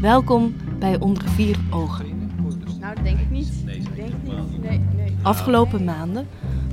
Welkom 0.00 0.54
bij 0.78 1.00
Onder 1.00 1.28
Vier 1.28 1.56
Ogen. 1.70 2.06
Nou, 2.80 2.94
dat 2.94 3.04
denk 3.04 3.18
ik 3.18 3.30
niet. 3.30 3.48
Ik 3.66 3.96
denk 3.96 4.12
niet. 4.22 4.62
Nee, 4.62 4.80
nee. 4.96 5.16
Afgelopen 5.22 5.84
maanden 5.84 6.26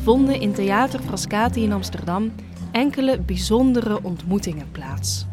vonden 0.04 0.40
in 0.42 0.54
Theater 0.54 1.00
Frascati 1.00 1.64
in 1.64 1.72
Amsterdam 1.72 2.32
enkele 2.72 3.20
bijzondere 3.20 4.04
ontmoetingen 4.04 4.72
plaats. 4.72 5.26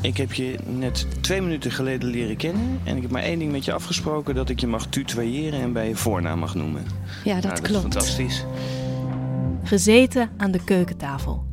Ik 0.00 0.16
heb 0.16 0.32
je 0.32 0.58
net 0.78 1.06
twee 1.20 1.42
minuten 1.42 1.70
geleden 1.70 2.08
leren 2.08 2.36
kennen. 2.36 2.80
En 2.84 2.96
ik 2.96 3.02
heb 3.02 3.10
maar 3.10 3.22
één 3.22 3.38
ding 3.38 3.52
met 3.52 3.64
je 3.64 3.72
afgesproken: 3.72 4.34
dat 4.34 4.48
ik 4.48 4.60
je 4.60 4.66
mag 4.66 4.86
tutoyeren 4.86 5.60
en 5.60 5.72
bij 5.72 5.88
je 5.88 5.96
voornaam 5.96 6.38
mag 6.38 6.54
noemen. 6.54 6.82
Ja, 7.24 7.34
dat 7.34 7.42
Nou, 7.42 7.54
dat 7.54 7.60
klopt. 7.60 7.84
is 7.86 7.92
fantastisch. 7.92 8.44
Gezeten 9.62 10.30
aan 10.36 10.50
de 10.50 10.64
keukentafel 10.64 11.44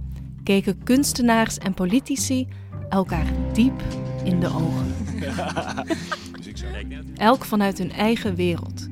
keken 0.44 0.84
kunstenaars 0.84 1.58
en 1.58 1.74
politici 1.74 2.48
elkaar 2.90 3.26
diep 3.54 3.82
in 4.24 4.40
de 4.40 4.48
ogen. 4.48 4.94
Elk 7.16 7.46
vanuit 7.46 7.78
hun 7.78 7.92
eigen 7.92 8.36
wereld, 8.36 8.88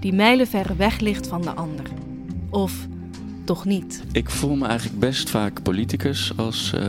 die 0.00 0.12
mijlenver 0.12 0.76
weg 0.76 0.98
ligt 0.98 1.26
van 1.26 1.42
de 1.42 1.50
ander. 1.50 1.86
Of 2.50 2.72
toch 3.44 3.64
niet. 3.64 4.04
Ik 4.12 4.30
voel 4.30 4.54
me 4.54 4.66
eigenlijk 4.66 5.00
best 5.00 5.30
vaak 5.30 5.62
politicus 5.62 6.32
als 6.36 6.72
eh, 6.72 6.82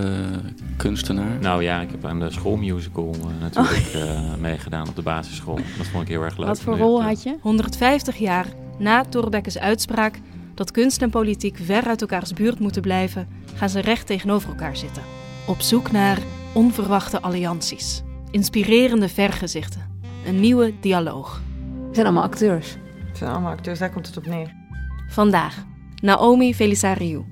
kunstenaar. 0.77 1.39
Nou 1.39 1.63
ja, 1.63 1.81
ik 1.81 1.91
heb 1.91 2.05
aan 2.05 2.20
de 2.20 2.31
schoolmusical 2.31 3.16
eh, 3.20 3.41
natuurlijk 3.41 3.94
eh, 3.94 4.35
meegedaan 4.35 4.88
op 4.88 4.95
de 4.95 5.02
basisschool. 5.02 5.59
Dat 5.77 5.88
vond 5.88 6.03
ik 6.03 6.09
heel 6.09 6.22
erg 6.22 6.38
leuk. 6.38 6.47
Wat 6.47 6.61
voor 6.61 6.77
rol 6.77 7.03
had 7.03 7.23
je? 7.23 7.38
150 7.41 8.17
jaar 8.17 8.47
na 8.80 9.03
Thorbecke's 9.03 9.58
uitspraak 9.58 10.20
dat 10.55 10.72
kunst 10.72 11.02
en 11.02 11.09
politiek 11.09 11.58
ver 11.63 11.83
uit 11.83 12.02
elkaars 12.02 12.33
buurt 12.33 12.59
moeten 12.59 12.81
blijven, 12.81 13.27
gaan 13.55 13.70
ze 13.70 13.80
recht 13.80 14.08
tegenover 14.08 14.49
elkaar 14.49 14.77
zitten. 14.77 15.03
Op 15.47 15.61
zoek 15.61 15.91
naar 15.91 16.19
onverwachte 16.53 17.22
allianties, 17.22 18.03
inspirerende 18.34 19.09
vergezichten, 19.09 19.81
een 20.26 20.39
nieuwe 20.39 20.73
dialoog. 20.80 21.42
We 21.88 21.94
zijn 21.94 22.06
allemaal 22.06 22.23
acteurs. 22.23 22.78
Het 23.08 23.17
zijn 23.17 23.31
allemaal 23.31 23.52
acteurs, 23.52 23.80
daar 23.80 23.92
komt 23.92 24.08
het 24.08 24.17
op 24.17 24.25
neer. 24.25 24.53
Vandaag 25.09 25.66
Naomi 26.02 26.56
Felisariou. 26.56 27.25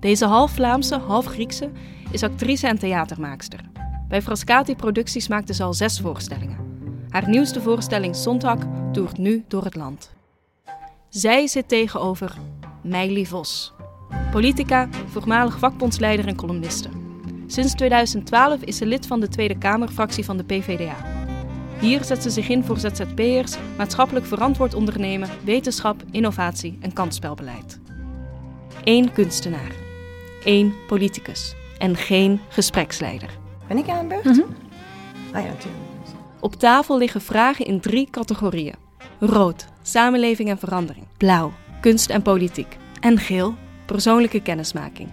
Deze 0.00 0.26
half 0.26 0.50
Vlaamse, 0.50 0.98
half 0.98 1.24
Griekse 1.24 1.70
is 2.10 2.22
actrice 2.22 2.66
en 2.66 2.78
theatermaakster. 2.78 3.60
Bij 4.08 4.22
Frascati 4.22 4.76
Producties 4.76 5.28
maakte 5.28 5.54
ze 5.54 5.62
al 5.62 5.74
zes 5.74 6.00
voorstellingen. 6.00 6.58
Haar 7.08 7.28
nieuwste 7.28 7.60
voorstelling 7.60 8.16
Sonntag 8.16 8.58
toert 8.92 9.18
nu 9.18 9.44
door 9.48 9.64
het 9.64 9.74
land. 9.74 10.12
Zij 11.08 11.46
zit 11.46 11.68
tegenover 11.68 12.36
Meili 12.82 13.26
Vos. 13.26 13.72
Politica, 14.30 14.88
voormalig 15.06 15.58
vakbondsleider 15.58 16.26
en 16.26 16.36
columniste. 16.36 16.99
Sinds 17.50 17.74
2012 17.74 18.62
is 18.62 18.76
ze 18.76 18.86
lid 18.86 19.06
van 19.06 19.20
de 19.20 19.28
Tweede 19.28 19.58
Kamerfractie 19.58 20.24
van 20.24 20.36
de 20.36 20.44
PVDA. 20.44 20.96
Hier 21.80 22.04
zet 22.04 22.22
ze 22.22 22.30
zich 22.30 22.48
in 22.48 22.64
voor 22.64 22.78
ZZP'ers, 22.78 23.56
maatschappelijk 23.76 24.26
verantwoord 24.26 24.74
ondernemen, 24.74 25.28
wetenschap, 25.44 26.02
innovatie 26.10 26.78
en 26.80 26.92
kansspelbeleid. 26.92 27.80
Eén 28.84 29.12
kunstenaar, 29.12 29.72
één 30.44 30.74
politicus 30.86 31.54
en 31.78 31.96
geen 31.96 32.40
gespreksleider. 32.48 33.38
Ben 33.68 33.78
ik 33.78 33.88
aan 33.88 34.08
de 34.08 34.14
beurt? 34.14 34.36
Mhm. 34.36 34.52
Ah 35.32 35.42
ja, 35.42 35.48
natuurlijk. 35.48 35.84
Op 36.40 36.54
tafel 36.54 36.98
liggen 36.98 37.20
vragen 37.20 37.66
in 37.66 37.80
drie 37.80 38.08
categorieën: 38.10 38.74
rood, 39.18 39.66
samenleving 39.82 40.48
en 40.48 40.58
verandering, 40.58 41.06
blauw, 41.16 41.52
kunst 41.80 42.10
en 42.10 42.22
politiek, 42.22 42.76
en 43.00 43.18
geel, 43.18 43.54
persoonlijke 43.86 44.40
kennismaking. 44.40 45.08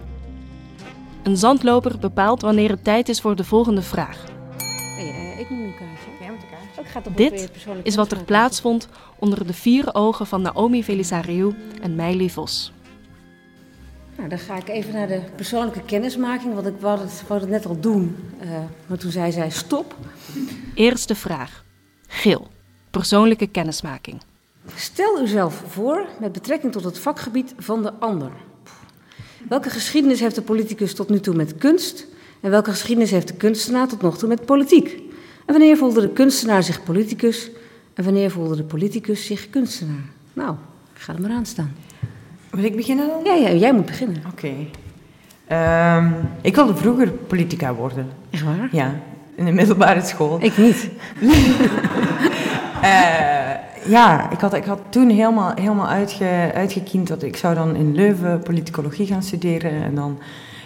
Een 1.27 1.37
zandloper 1.37 1.99
bepaalt 1.99 2.41
wanneer 2.41 2.69
het 2.69 2.83
tijd 2.83 3.09
is 3.09 3.21
voor 3.21 3.35
de 3.35 3.43
volgende 3.43 3.81
vraag. 3.81 4.23
Hey, 4.95 5.09
eh, 5.09 5.39
ik 5.39 5.49
moet 5.49 5.65
een 5.65 5.75
kaartje. 5.79 6.09
Jij 6.19 6.31
met 6.31 6.41
elkaar. 6.43 6.85
Ik 6.85 6.87
ga 6.87 7.01
toch 7.01 7.13
Dit 7.13 7.49
Is 7.83 7.95
wat 7.95 8.11
er 8.11 8.23
plaatsvond 8.23 8.87
onder 9.19 9.47
de 9.47 9.53
vier 9.53 9.95
ogen 9.95 10.27
van 10.27 10.41
Naomi 10.41 10.83
Felisariou 10.83 11.55
en 11.81 11.95
Meili 11.95 12.29
Vos. 12.29 12.71
Nou, 14.17 14.29
dan 14.29 14.39
ga 14.39 14.55
ik 14.55 14.67
even 14.67 14.93
naar 14.93 15.07
de 15.07 15.21
persoonlijke 15.35 15.81
kennismaking, 15.81 16.53
want 16.53 16.67
ik 16.67 16.79
wou 16.79 16.99
het, 16.99 17.23
wou 17.27 17.39
het 17.39 17.49
net 17.49 17.65
al 17.65 17.79
doen. 17.79 18.15
eh, 18.39 18.49
maar 18.85 18.97
toen 18.97 19.11
zei 19.11 19.31
zij 19.31 19.49
stop. 19.49 19.95
Eerste 20.73 21.15
vraag. 21.15 21.63
Geel, 22.07 22.47
persoonlijke 22.91 23.47
kennismaking. 23.47 24.21
Stel 24.75 25.21
uzelf 25.21 25.63
voor 25.67 26.05
met 26.19 26.31
betrekking 26.31 26.71
tot 26.71 26.83
het 26.83 26.99
vakgebied 26.99 27.53
van 27.57 27.81
de 27.81 27.93
ander. 27.93 28.31
Welke 29.49 29.69
geschiedenis 29.69 30.19
heeft 30.19 30.35
de 30.35 30.41
politicus 30.41 30.93
tot 30.93 31.09
nu 31.09 31.19
toe 31.19 31.35
met 31.35 31.57
kunst? 31.57 32.07
En 32.39 32.49
welke 32.49 32.71
geschiedenis 32.71 33.11
heeft 33.11 33.27
de 33.27 33.33
kunstenaar 33.33 33.87
tot 33.87 34.01
nog 34.01 34.17
toe 34.17 34.29
met 34.29 34.45
politiek? 34.45 34.87
En 35.45 35.53
wanneer 35.53 35.77
voelde 35.77 36.01
de 36.01 36.09
kunstenaar 36.09 36.63
zich 36.63 36.83
politicus? 36.83 37.51
En 37.93 38.03
wanneer 38.03 38.31
voelde 38.31 38.55
de 38.55 38.63
politicus 38.63 39.25
zich 39.25 39.49
kunstenaar? 39.49 40.05
Nou, 40.33 40.55
ik 40.95 41.01
ga 41.01 41.13
er 41.13 41.21
maar 41.21 41.31
aan 41.31 41.45
staan. 41.45 41.75
Wil 42.49 42.63
ik 42.63 42.75
beginnen 42.75 43.07
dan? 43.07 43.23
Ja, 43.23 43.33
ja 43.33 43.55
jij 43.55 43.73
moet 43.73 43.85
beginnen. 43.85 44.23
Oké. 44.31 44.53
Ehm, 45.47 46.11
ik 46.41 46.55
wilde 46.55 46.75
vroeger 46.75 47.11
politica 47.11 47.73
worden. 47.73 48.09
Echt 48.29 48.43
waar? 48.43 48.69
Ja, 48.71 48.99
in 49.35 49.45
de 49.45 49.51
middelbare 49.51 50.01
school. 50.01 50.37
Ik 50.41 50.57
niet. 50.57 50.89
Eh, 52.81 53.46
ja, 53.87 54.31
ik 54.31 54.39
had, 54.39 54.53
ik 54.53 54.65
had 54.65 54.79
toen 54.89 55.09
helemaal, 55.09 55.51
helemaal 55.55 55.87
uitge, 55.87 56.51
uitgekiend 56.53 57.07
dat 57.07 57.23
ik 57.23 57.37
zou 57.37 57.55
dan 57.55 57.75
in 57.75 57.95
Leuven 57.95 58.39
politicologie 58.39 59.07
gaan 59.07 59.23
studeren. 59.23 59.71
En 59.71 59.95
dan, 59.95 60.19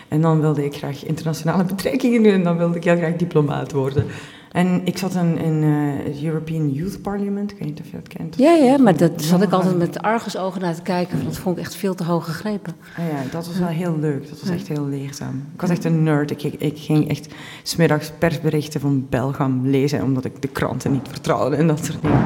en 0.08 0.22
dan 0.22 0.42
wilde 0.42 0.66
ik 0.66 0.76
graag 0.76 1.06
internationale 1.06 1.64
betrekkingen 1.76 2.24
doen 2.24 2.34
en 2.34 2.44
dan 2.44 2.58
wilde 2.58 2.78
ik 2.78 2.84
heel 2.84 2.98
graag 2.98 3.16
diplomaat 3.16 3.72
worden. 3.72 4.06
En 4.52 4.82
ik 4.84 4.98
zat 4.98 5.16
in, 5.16 5.38
in 5.38 5.64
eh, 5.64 6.06
het 6.06 6.24
European 6.24 6.70
Youth 6.72 7.02
Parliament, 7.02 7.52
ik 7.52 7.58
weet 7.58 7.68
niet 7.68 7.80
of 7.80 7.86
je 7.86 7.92
dat 7.92 8.08
kent. 8.08 8.36
Ja, 8.38 8.54
ja, 8.54 8.78
maar 8.78 8.98
dat 8.98 9.22
zat 9.22 9.42
ik 9.42 9.52
altijd 9.52 9.78
met 9.78 10.02
argusogen 10.02 10.62
naar 10.62 10.76
te 10.76 10.82
kijken. 10.82 11.18
want 11.18 11.30
Dat 11.30 11.38
vond 11.38 11.58
ik 11.58 11.64
echt 11.64 11.76
veel 11.76 11.96
te 11.96 12.04
hoog 12.04 12.26
gegrepen. 12.26 12.74
Ah 12.98 13.06
ja, 13.06 13.32
dat 13.32 13.48
was 13.48 13.60
wel 13.60 13.68
heel 13.68 13.98
leuk. 14.00 14.30
Dat 14.30 14.40
was 14.40 14.50
echt 14.50 14.68
heel 14.68 14.86
leerzaam. 14.86 15.44
Ik 15.54 15.62
was 15.62 15.70
echt 15.70 15.86
een 15.86 16.04
nerd. 16.04 16.32
Ik, 16.32 16.44
ik 16.44 16.78
ging 16.78 17.10
echt 17.10 17.28
smiddags 17.64 18.12
persberichten 18.18 18.82
van 18.82 19.06
Belgam 19.10 19.68
lezen, 19.68 20.04
omdat 20.04 20.26
ik 20.26 20.42
de 20.42 20.48
kranten 20.48 20.92
niet 20.92 21.08
vertrouwde 21.10 21.56
en 21.56 21.68
dat 21.68 21.86
soort 21.86 22.02
dingen. 22.02 22.26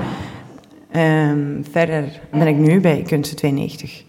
Ehm, 0.95 1.63
verder 1.71 2.21
ben 2.31 2.47
ik 2.47 2.55
nu 2.55 2.79
bij 2.79 3.01
Kunsten 3.01 3.37
92. 3.37 4.03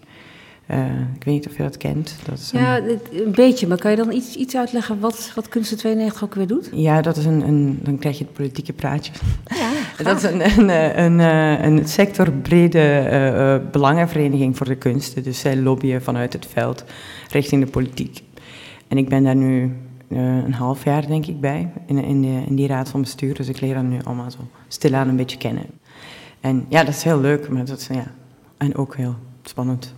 Eh, 0.65 0.85
ik 1.15 1.23
weet 1.23 1.33
niet 1.33 1.47
of 1.47 1.57
je 1.57 1.63
dat 1.63 1.77
kent. 1.77 2.15
Dat 2.25 2.37
is 2.37 2.51
een, 2.51 2.59
Ja, 2.59 2.77
een 3.11 3.31
beetje. 3.31 3.67
Maar 3.67 3.77
kan 3.77 3.91
je 3.91 3.97
dan 3.97 4.11
iets, 4.11 4.35
iets 4.35 4.55
uitleggen 4.55 4.99
wat, 4.99 5.31
wat 5.35 5.49
Kunsten 5.49 5.77
92 5.77 6.23
ook 6.23 6.35
weer 6.35 6.47
doet? 6.47 6.69
ja, 6.73 7.01
dat 7.01 7.17
is 7.17 7.25
een, 7.25 7.47
een... 7.47 7.79
Dan 7.83 7.97
krijg 7.97 8.17
je 8.17 8.23
het 8.23 8.33
politieke 8.33 8.73
praatje. 8.73 9.11
Ja, 9.45 9.69
Dat 10.03 10.17
is 10.17 10.23
een, 10.23 10.59
een, 10.59 10.69
eh, 10.69 11.05
een, 11.05 11.19
eh, 11.19 11.65
een 11.65 11.87
sectorbrede 11.87 12.79
eh, 12.79 13.71
belangenvereniging 13.71 14.57
voor 14.57 14.65
de 14.65 14.75
kunsten. 14.75 15.23
Dus 15.23 15.39
zij 15.39 15.57
lobbyen 15.57 16.01
vanuit 16.01 16.33
het 16.33 16.45
veld 16.45 16.83
richting 17.31 17.63
de 17.63 17.71
politiek. 17.71 18.23
En 18.87 18.97
ik 18.97 19.09
ben 19.09 19.23
daar 19.23 19.35
nu 19.35 19.71
een 20.09 20.53
half 20.53 20.83
jaar, 20.83 21.07
denk 21.07 21.25
ik, 21.25 21.41
bij, 21.41 21.71
in, 21.85 22.03
in, 22.03 22.21
de, 22.21 22.43
in 22.47 22.55
die 22.55 22.67
raad 22.67 22.89
van 22.89 23.01
bestuur. 23.01 23.35
Dus 23.35 23.47
ik 23.47 23.61
leer 23.61 23.73
dat 23.73 23.83
nu 23.83 23.97
allemaal 24.03 24.31
zo 24.31 24.39
stilaan 24.67 25.07
een 25.07 25.15
beetje 25.15 25.37
kennen. 25.37 25.65
En 26.47 26.65
ja, 26.69 26.83
dat 26.83 26.93
is 26.93 27.03
heel 27.03 27.19
leuk, 27.19 27.49
maar 27.49 27.65
dat 27.65 27.79
is, 27.79 27.87
ja, 27.87 28.03
en 28.57 28.75
ook 28.75 28.95
heel 28.95 29.15
spannend. 29.43 29.93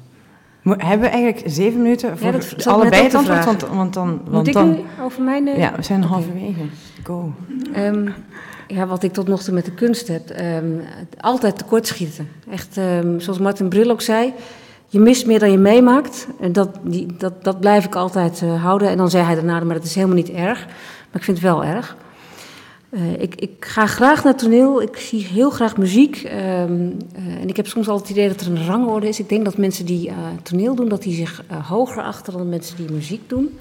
Mo- 0.62 0.76
hebben 0.78 1.00
we 1.00 1.08
eigenlijk 1.16 1.44
zeven 1.52 1.82
minuten 1.82 2.18
voor 2.18 2.32
dat 2.32 2.52
ik 2.58 2.66
allebei 2.66 3.02
het 3.02 3.12
te 3.12 3.18
antwoord? 3.18 3.46
Want, 3.46 3.62
want 3.68 3.94
dan... 3.94 4.10
Moet 4.10 4.34
Want 4.34 4.48
ik 4.48 4.54
dan 4.54 4.70
nu 4.70 4.80
over 5.04 5.24
mijn... 5.24 5.48
eh, 5.48 5.58
ja, 5.58 5.74
we 5.76 5.82
zijn 5.84 6.04
Oké. 6.04 6.12
halverwege. 6.14 6.62
Go. 7.04 7.34
Ehm, 7.74 8.10
ja, 8.68 8.86
wat 8.88 9.04
ik 9.04 9.14
tot 9.14 9.28
nog 9.28 9.44
toe 9.44 9.54
met 9.54 9.66
de 9.66 9.72
kunst 9.72 10.08
heb. 10.08 10.30
ehm, 10.30 10.66
altijd 11.20 11.58
tekortschieten. 11.58 12.28
Echt, 12.52 12.78
ehm, 12.78 13.20
zoals 13.20 13.40
Martin 13.40 13.70
Brill 13.70 13.90
ook 13.90 14.02
zei. 14.02 14.34
Je 14.88 15.00
mist 15.00 15.26
meer 15.26 15.40
dan 15.40 15.52
je 15.52 15.58
meemaakt. 15.58 16.28
En 16.40 16.52
dat, 16.54 16.70
die, 16.84 17.06
dat, 17.18 17.44
dat 17.44 17.60
blijf 17.60 17.86
ik 17.86 17.96
altijd 17.96 18.42
eh, 18.42 18.64
houden. 18.64 18.90
En 18.90 18.98
dan 18.98 19.10
zei 19.10 19.24
hij 19.24 19.36
daarna, 19.36 19.60
maar 19.60 19.76
dat 19.76 19.84
is 19.84 19.96
helemaal 19.96 20.16
niet 20.16 20.30
erg. 20.32 20.66
Maar 20.66 21.16
ik 21.20 21.24
vind 21.24 21.38
het 21.38 21.46
wel 21.46 21.64
erg. 21.64 21.96
Eh, 22.90 23.22
ik, 23.22 23.36
ik 23.36 23.66
ga 23.66 23.86
graag 23.86 24.24
naar 24.24 24.36
toneel. 24.36 24.82
Ik 24.82 24.98
zie 24.98 25.26
heel 25.26 25.50
graag 25.50 25.78
muziek. 25.78 26.16
ehm, 26.18 26.38
eh, 27.16 27.42
en 27.42 27.48
ik 27.48 27.56
heb 27.56 27.68
soms 27.68 27.88
altijd 27.88 28.08
het 28.08 28.18
idee 28.18 28.30
dat 28.30 28.42
er 28.42 28.52
een 28.52 28.66
rangorde 28.66 29.08
is. 29.08 29.20
Ik 29.20 29.30
denk 29.30 29.46
dat 29.46 29.58
mensen 29.58 29.86
die 29.86 30.08
eh, 30.10 30.16
toneel 30.44 30.76
doen, 30.76 30.90
dat 30.90 31.02
die 31.02 31.14
zich 31.14 31.44
hoger 31.68 32.04
achten 32.04 32.34
dan 32.34 32.50
mensen 32.50 32.76
die 32.78 32.92
muziek 32.92 33.30
doen. 33.30 33.58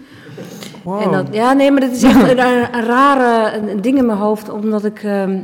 Wow. 0.83 1.03
En 1.03 1.11
dat, 1.11 1.27
ja, 1.35 1.53
nee, 1.53 1.71
maar 1.71 1.81
dat 1.81 1.91
is 1.91 2.03
echt 2.03 2.15
een, 2.23 2.39
een, 2.39 2.75
een 2.75 2.85
rare 2.85 3.57
een, 3.71 3.81
ding 3.81 3.99
in 3.99 4.07
mijn 4.07 4.19
hoofd, 4.19 4.49
omdat 4.51 4.85
ik 4.85 5.03
ehm, 5.03 5.39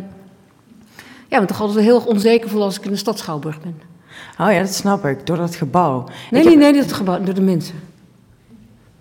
ja, 1.28 1.40
me 1.40 1.46
toch 1.46 1.60
altijd 1.60 1.84
heel 1.84 1.98
onzeker 2.06 2.48
voel 2.48 2.62
als 2.62 2.76
ik 2.78 2.84
in 2.84 2.90
de 2.90 2.96
stad 2.96 3.19
Schouwburg 3.19 3.60
ben. 3.60 3.80
Oh 4.38 4.52
ja, 4.52 4.58
dat 4.58 4.75
snap 4.75 5.04
ik. 5.04 5.26
Door 5.26 5.37
dat 5.37 5.54
gebouw. 5.54 6.04
Nee, 6.30 6.42
Ik 6.42 6.48
nee, 6.48 6.64
heb- 6.64 6.72
nee, 6.72 6.82
dat 6.82 6.92
gebouw, 6.92 7.22
door 7.22 7.34
de 7.34 7.40
mensen. 7.40 7.75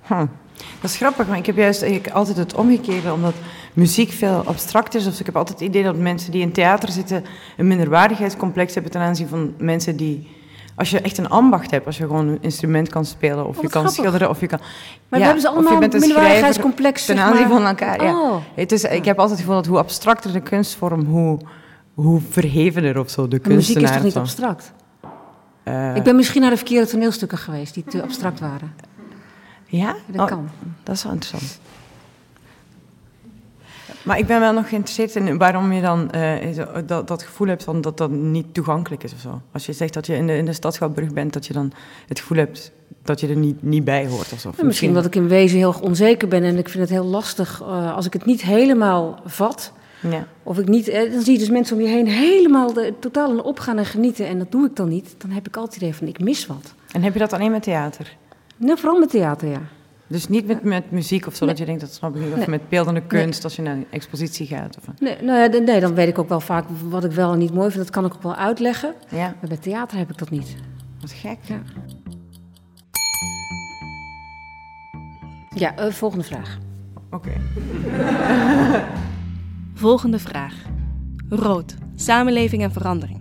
Hm. 0.01 0.25
Dat 0.81 0.91
is 0.91 0.95
grappig, 0.97 1.27
maar 1.27 1.38
ik 1.38 1.45
heb 1.45 1.56
juist 1.57 1.81
eigenlijk 1.81 2.13
altijd 2.13 2.38
het 2.38 2.53
omgekeerde, 2.56 3.13
omdat 3.13 3.33
muziek 3.74 4.12
veel 4.12 4.44
abstract 4.46 4.96
is. 4.96 5.08
Of 5.08 5.20
ik 5.20 5.25
heb 5.25 5.36
altijd 5.36 5.60
het 5.60 5.68
idee 5.68 5.84
dat 5.84 5.96
mensen 5.98 6.31
die 6.31 6.42
in 6.42 6.52
theater 6.52 6.92
zitten 6.92 7.24
een 7.58 7.68
minderwaardigheidscomplex 7.68 8.74
hebben 8.74 8.92
ten 8.92 9.02
aanzien 9.02 9.28
van 9.28 9.54
mensen 9.58 9.96
die... 9.98 10.28
Als 10.75 10.90
je 10.90 11.00
echt 11.02 11.18
een 11.18 11.30
ambacht 11.30 11.72
hebt, 11.72 11.86
als 11.86 11.98
je 11.98 12.04
gewoon 12.04 12.28
een 12.28 12.38
instrument 12.42 12.90
kan 12.90 13.06
spelen, 13.06 13.48
of 13.48 13.56
Oh, 13.58 13.62
je 13.62 13.70
kan 13.70 13.70
grappig. 13.70 13.92
schilderen, 13.92 14.30
of 14.30 14.40
je 14.40 14.48
kan... 14.48 14.60
Maar 15.10 15.20
Ja, 15.20 15.25
hebben 15.25 15.44
ze 15.44 15.50
allemaal 15.50 15.74
een 15.74 15.90
minderwaardigheidscomplex 15.90 17.06
ten 17.06 17.20
aanzien 17.20 17.48
van 17.48 17.66
elkaar. 17.66 18.04
Ja. 18.04 18.20
Oh. 18.22 18.36
Het 18.56 18.72
is, 18.72 18.84
ik 18.84 19.06
heb 19.06 19.20
altijd 19.20 19.30
het 19.38 19.40
gevoel 19.48 19.56
dat 19.62 19.66
hoe 19.66 19.78
abstracter 19.78 20.34
de 20.34 20.40
kunstvorm, 20.42 21.06
hoe 21.06 21.38
hoe 21.94 22.22
verhevener 22.30 23.00
of 23.00 23.10
zo 23.10 23.28
de 23.28 23.40
Maar 23.44 23.52
muziek 23.56 23.68
is 23.68 23.74
kunstenaar. 23.74 23.94
toch 23.94 24.04
niet 24.04 24.16
abstract? 24.18 24.72
Eh, 25.64 25.96
Ik 25.96 26.04
ben 26.04 26.16
misschien 26.16 26.42
naar 26.42 26.50
de 26.50 26.58
verkeerde 26.58 26.88
toneelstukken 26.88 27.38
geweest 27.38 27.74
die 27.74 27.84
te 27.84 28.02
abstract 28.04 28.40
waren. 28.40 28.74
Ja? 29.66 29.96
Dat 30.06 30.22
Oh, 30.22 30.28
kan. 30.28 30.50
Dat 30.84 30.96
is 30.96 31.04
wel 31.04 31.12
interessant. 31.14 31.60
Maar 34.03 34.17
ik 34.17 34.27
ben 34.27 34.39
wel 34.39 34.53
nog 34.53 34.69
geïnteresseerd 34.69 35.15
in 35.15 35.38
waarom 35.38 35.71
je 35.71 35.81
dan 35.81 36.11
eh, 36.11 36.57
dat, 36.85 37.07
dat 37.07 37.23
gevoel 37.23 37.47
hebt 37.47 37.63
van 37.63 37.81
dat 37.81 37.97
dat 37.97 38.11
niet 38.11 38.53
toegankelijk 38.53 39.03
is 39.03 39.13
of 39.13 39.19
zo. 39.19 39.41
Als 39.51 39.65
je 39.65 39.73
zegt 39.73 39.94
dat 39.94 40.05
je 40.05 40.15
in 40.15 40.27
de, 40.27 40.38
in 40.38 40.45
de 40.45 40.53
stad 40.53 40.73
Schouwburg 40.73 41.13
bent, 41.13 41.33
dat 41.33 41.45
je 41.45 41.53
dan 41.53 41.71
het 42.07 42.19
gevoel 42.19 42.38
hebt 42.38 42.71
dat 43.03 43.19
je 43.19 43.27
er 43.27 43.35
niet, 43.35 43.63
niet 43.63 43.83
bij 43.83 44.07
hoort 44.07 44.31
of 44.33 44.39
zo. 44.39 44.50
Of 44.50 44.57
Ja, 44.57 44.65
misschien 44.65 44.89
omdat 44.89 45.05
ik 45.05 45.15
in 45.15 45.27
wezen 45.27 45.57
heel 45.57 45.75
onzeker 45.81 46.27
ben 46.27 46.44
en 46.44 46.57
ik 46.57 46.69
vind 46.69 46.83
het 46.83 46.91
heel 46.91 47.05
lastig 47.05 47.61
eh, 47.61 47.95
als 47.95 48.05
ik 48.05 48.13
het 48.13 48.25
niet 48.25 48.41
helemaal 48.41 49.19
vat. 49.25 49.73
Ja. 50.09 50.27
Of 50.44 50.59
ik 50.59 50.67
niet, 50.67 50.88
eh, 50.88 51.11
dan 51.11 51.21
zie 51.21 51.33
je 51.33 51.39
dus 51.39 51.50
mensen 51.50 51.75
om 51.75 51.81
je 51.81 51.88
heen 51.88 52.07
helemaal 52.07 52.73
de, 52.73 52.94
totaal 53.00 53.29
aan 53.29 53.44
opgaan 53.44 53.77
en 53.77 53.85
genieten. 53.85 54.27
En 54.27 54.38
dat 54.38 54.51
doe 54.51 54.65
ik 54.65 54.75
dan 54.75 54.89
niet. 54.89 55.15
Dan 55.17 55.29
heb 55.29 55.47
ik 55.47 55.55
altijd 55.55 55.73
het 55.73 55.83
idee 55.83 55.95
van 55.95 56.07
ik 56.07 56.19
mis 56.19 56.45
wat. 56.45 56.73
En 56.91 57.01
heb 57.01 57.13
je 57.13 57.19
dat 57.19 57.33
alleen 57.33 57.51
met 57.51 57.63
theater? 57.63 58.15
Nou, 58.57 58.79
vooral 58.79 59.00
met 59.00 59.09
theater, 59.09 59.50
ja. 59.50 59.61
Dus 60.13 60.27
niet 60.27 60.48
met, 60.48 60.63
met 60.63 60.92
muziek 60.92 61.27
of 61.27 61.36
zo, 61.36 61.45
dat 61.45 61.57
je 61.57 61.65
denkt, 61.65 61.81
dat 61.81 61.94
snap 61.94 62.15
ik 62.15 62.21
niet. 62.21 62.31
Of 62.31 62.38
Nee. 62.38 62.48
met 62.48 62.69
beeldende 62.69 63.01
kunst, 63.01 63.44
als 63.44 63.56
je 63.56 63.62
naar 63.62 63.75
een 63.75 63.86
expositie 63.89 64.48
gaat. 64.48 64.77
Of, 64.77 65.00
Nee, 65.00 65.21
nou 65.21 65.39
ja, 65.39 65.60
nee, 65.60 65.80
dan 65.80 65.94
weet 65.94 66.07
ik 66.07 66.19
ook 66.19 66.30
wel 66.30 66.39
vaak 66.39 66.65
wat 66.89 67.04
ik 67.04 67.12
wel 67.12 67.31
en 67.33 67.38
niet 67.39 67.54
mooi 67.54 67.69
vind. 67.71 67.83
Dat 67.83 67.94
kan 67.94 68.06
ik 68.06 68.13
ook 68.13 68.24
wel 68.24 68.36
uitleggen. 68.36 68.94
ja, 69.10 69.36
Maar 69.39 69.50
bij 69.50 69.57
theater 69.57 69.98
heb 69.98 70.10
ik 70.10 70.18
dat 70.18 70.30
niet. 70.30 70.56
wat 71.01 71.12
gek. 71.12 71.38
Ja, 71.42 71.62
ja 75.56 75.75
eh, 75.75 75.92
volgende 75.92 76.24
vraag. 76.25 76.57
Oké. 77.12 77.31
Volgende 79.74 80.19
vraag. 80.19 80.54
Rood. 81.30 81.75
Samenleving 81.95 82.63
en 82.63 82.71
verandering. 82.71 83.19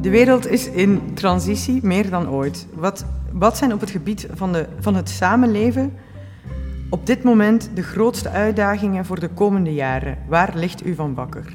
De 0.00 0.10
wereld 0.10 0.46
is 0.46 0.70
in 0.70 1.14
transitie, 1.14 1.80
meer 1.82 2.10
dan 2.10 2.28
ooit. 2.28 2.66
Wat, 2.74 3.04
wat 3.32 3.56
zijn 3.56 3.72
op 3.72 3.80
het 3.80 3.90
gebied 3.90 4.28
van, 4.34 4.52
de, 4.52 4.66
van 4.80 4.94
het 4.94 5.08
samenleven 5.08 5.92
op 6.90 7.06
dit 7.06 7.22
moment 7.22 7.70
de 7.74 7.82
grootste 7.82 8.28
uitdagingen 8.28 9.04
voor 9.04 9.20
de 9.20 9.28
komende 9.28 9.74
jaren? 9.74 10.18
Waar 10.28 10.52
ligt 10.56 10.86
u 10.86 10.94
van 10.94 11.14
wakker? 11.14 11.52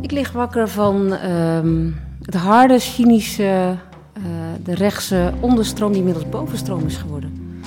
Ik 0.00 0.10
lig 0.10 0.32
wakker 0.32 0.68
van 0.68 1.12
ehm, 1.12 1.90
het 2.22 2.34
harde, 2.34 2.78
cynische, 2.78 3.76
eh, 4.12 4.22
de 4.62 4.74
rechtse 4.74 5.32
onderstroom 5.40 5.90
die 5.90 5.98
inmiddels 5.98 6.28
bovenstroom 6.28 6.86
is 6.86 6.96
geworden. 6.96 7.60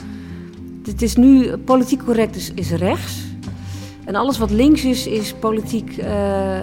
Het 0.85 1.01
is 1.01 1.15
nu, 1.15 1.57
politiek 1.57 2.03
correct 2.03 2.35
is, 2.35 2.53
is 2.53 2.71
rechts. 2.71 3.28
En 4.09 4.15
alles 4.15 4.37
wat 4.37 4.51
links 4.51 4.85
is, 4.85 5.07
is 5.07 5.33
politiek. 5.33 5.97
eh, 5.97 6.59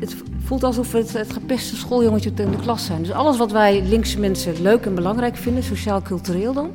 het- 0.00 0.16
voelt 0.44 0.64
alsof 0.64 0.92
we 0.92 0.98
het, 0.98 1.12
het 1.12 1.32
gepeste 1.32 1.76
schooljongetje 1.76 2.30
in 2.36 2.50
de 2.50 2.56
klas 2.56 2.84
zijn. 2.84 3.02
Dus 3.02 3.12
alles 3.12 3.36
wat 3.36 3.50
wij 3.52 3.82
linkse 3.82 4.18
mensen 4.20 4.62
leuk 4.62 4.84
en 4.86 4.94
belangrijk 4.94 5.36
vinden, 5.36 5.62
sociaal-cultureel 5.62 6.52
dan, 6.52 6.70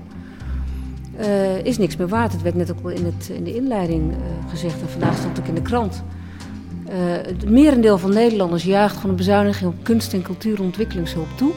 eh, 1.17 1.65
is 1.65 1.77
niks 1.77 1.95
meer 1.95 2.07
waard. 2.07 2.31
Het 2.31 2.41
werd 2.41 2.55
net 2.55 2.71
ook 2.71 2.79
wel 2.81 2.91
in, 2.91 3.05
het, 3.05 3.29
in 3.29 3.43
de 3.43 3.55
inleiding 3.55 4.11
eh, 4.11 4.17
gezegd 4.49 4.81
en 4.81 4.89
vandaag 4.89 5.17
stond 5.17 5.39
ook 5.39 5.45
in 5.47 5.55
de 5.55 5.61
krant. 5.61 6.03
Het 6.89 7.49
merendeel 7.49 7.97
van 7.97 8.13
Nederlanders 8.13 8.63
juicht 8.63 8.95
gewoon 8.95 9.09
een 9.11 9.15
bezuiniging 9.17 9.69
op 9.69 9.83
kunst- 9.83 10.13
en 10.13 10.21
cultuurontwikkelingshulp 10.21 11.27
toe. 11.35 11.51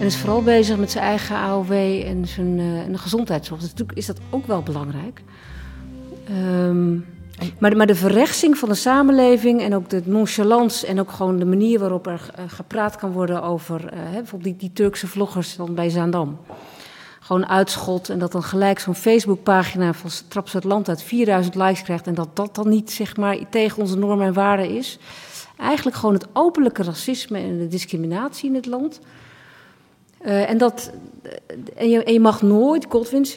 En 0.00 0.06
is 0.06 0.16
vooral 0.16 0.42
bezig 0.42 0.78
met 0.78 0.90
zijn 0.90 1.04
eigen 1.04 1.36
AOW 1.36 1.72
en, 1.72 2.26
zijn, 2.26 2.58
en 2.86 2.92
de 2.92 2.98
gezondheidszorg. 2.98 3.60
Dus 3.60 3.70
natuurlijk 3.70 3.98
is 3.98 4.06
dat 4.06 4.20
ook 4.30 4.46
wel 4.46 4.62
belangrijk. 4.62 5.22
Ehm, 6.28 6.96
maar, 7.58 7.76
maar 7.76 7.86
de 7.86 7.94
verrechtsing 7.94 8.58
van 8.58 8.68
de 8.68 8.74
samenleving 8.74 9.60
en 9.60 9.74
ook 9.74 9.90
de 9.90 10.02
nonchalance 10.04 10.86
en 10.86 11.00
ook 11.00 11.10
gewoon 11.10 11.38
de 11.38 11.44
manier 11.44 11.78
waarop 11.78 12.06
er 12.06 12.30
eh, 12.34 12.44
gepraat 12.46 12.96
kan 12.96 13.12
worden 13.12 13.42
over 13.42 13.86
eh, 13.86 13.98
hè, 14.02 14.18
bijvoorbeeld 14.18 14.60
die, 14.60 14.72
Turkse 14.72 15.06
vloggers 15.06 15.56
dan 15.56 15.74
bij 15.74 15.88
Zaandam. 15.88 16.38
Gewoon 17.20 17.46
uitschot 17.46 18.08
en 18.08 18.18
dat 18.18 18.32
dan 18.32 18.42
gelijk 18.42 18.78
zo'n 18.78 18.94
Facebookpagina 18.94 19.92
van 19.92 20.10
Traps 20.28 20.52
het 20.52 20.64
Land 20.64 20.88
uit 20.88 21.02
4000 21.02 21.54
likes 21.54 21.82
krijgt 21.82 22.06
en 22.06 22.14
dat 22.14 22.36
dat 22.36 22.54
dan 22.54 22.68
niet 22.68 22.90
zeg 22.90 23.16
maar 23.16 23.38
tegen 23.50 23.82
onze 23.82 23.98
normen 23.98 24.26
en 24.26 24.32
waarden 24.32 24.68
is. 24.68 24.98
Eigenlijk 25.58 25.96
gewoon 25.96 26.14
het 26.14 26.26
openlijke 26.32 26.82
racisme 26.82 27.38
en 27.38 27.58
de 27.58 27.68
discriminatie 27.68 28.48
in 28.48 28.54
het 28.54 28.66
land. 28.66 29.00
Eh, 30.18 30.50
en, 30.50 30.58
dat, 30.58 30.92
en, 31.76 31.90
je, 31.90 32.20
mag 32.20 32.42
nooit 32.42 32.86
Godwins 32.88 33.36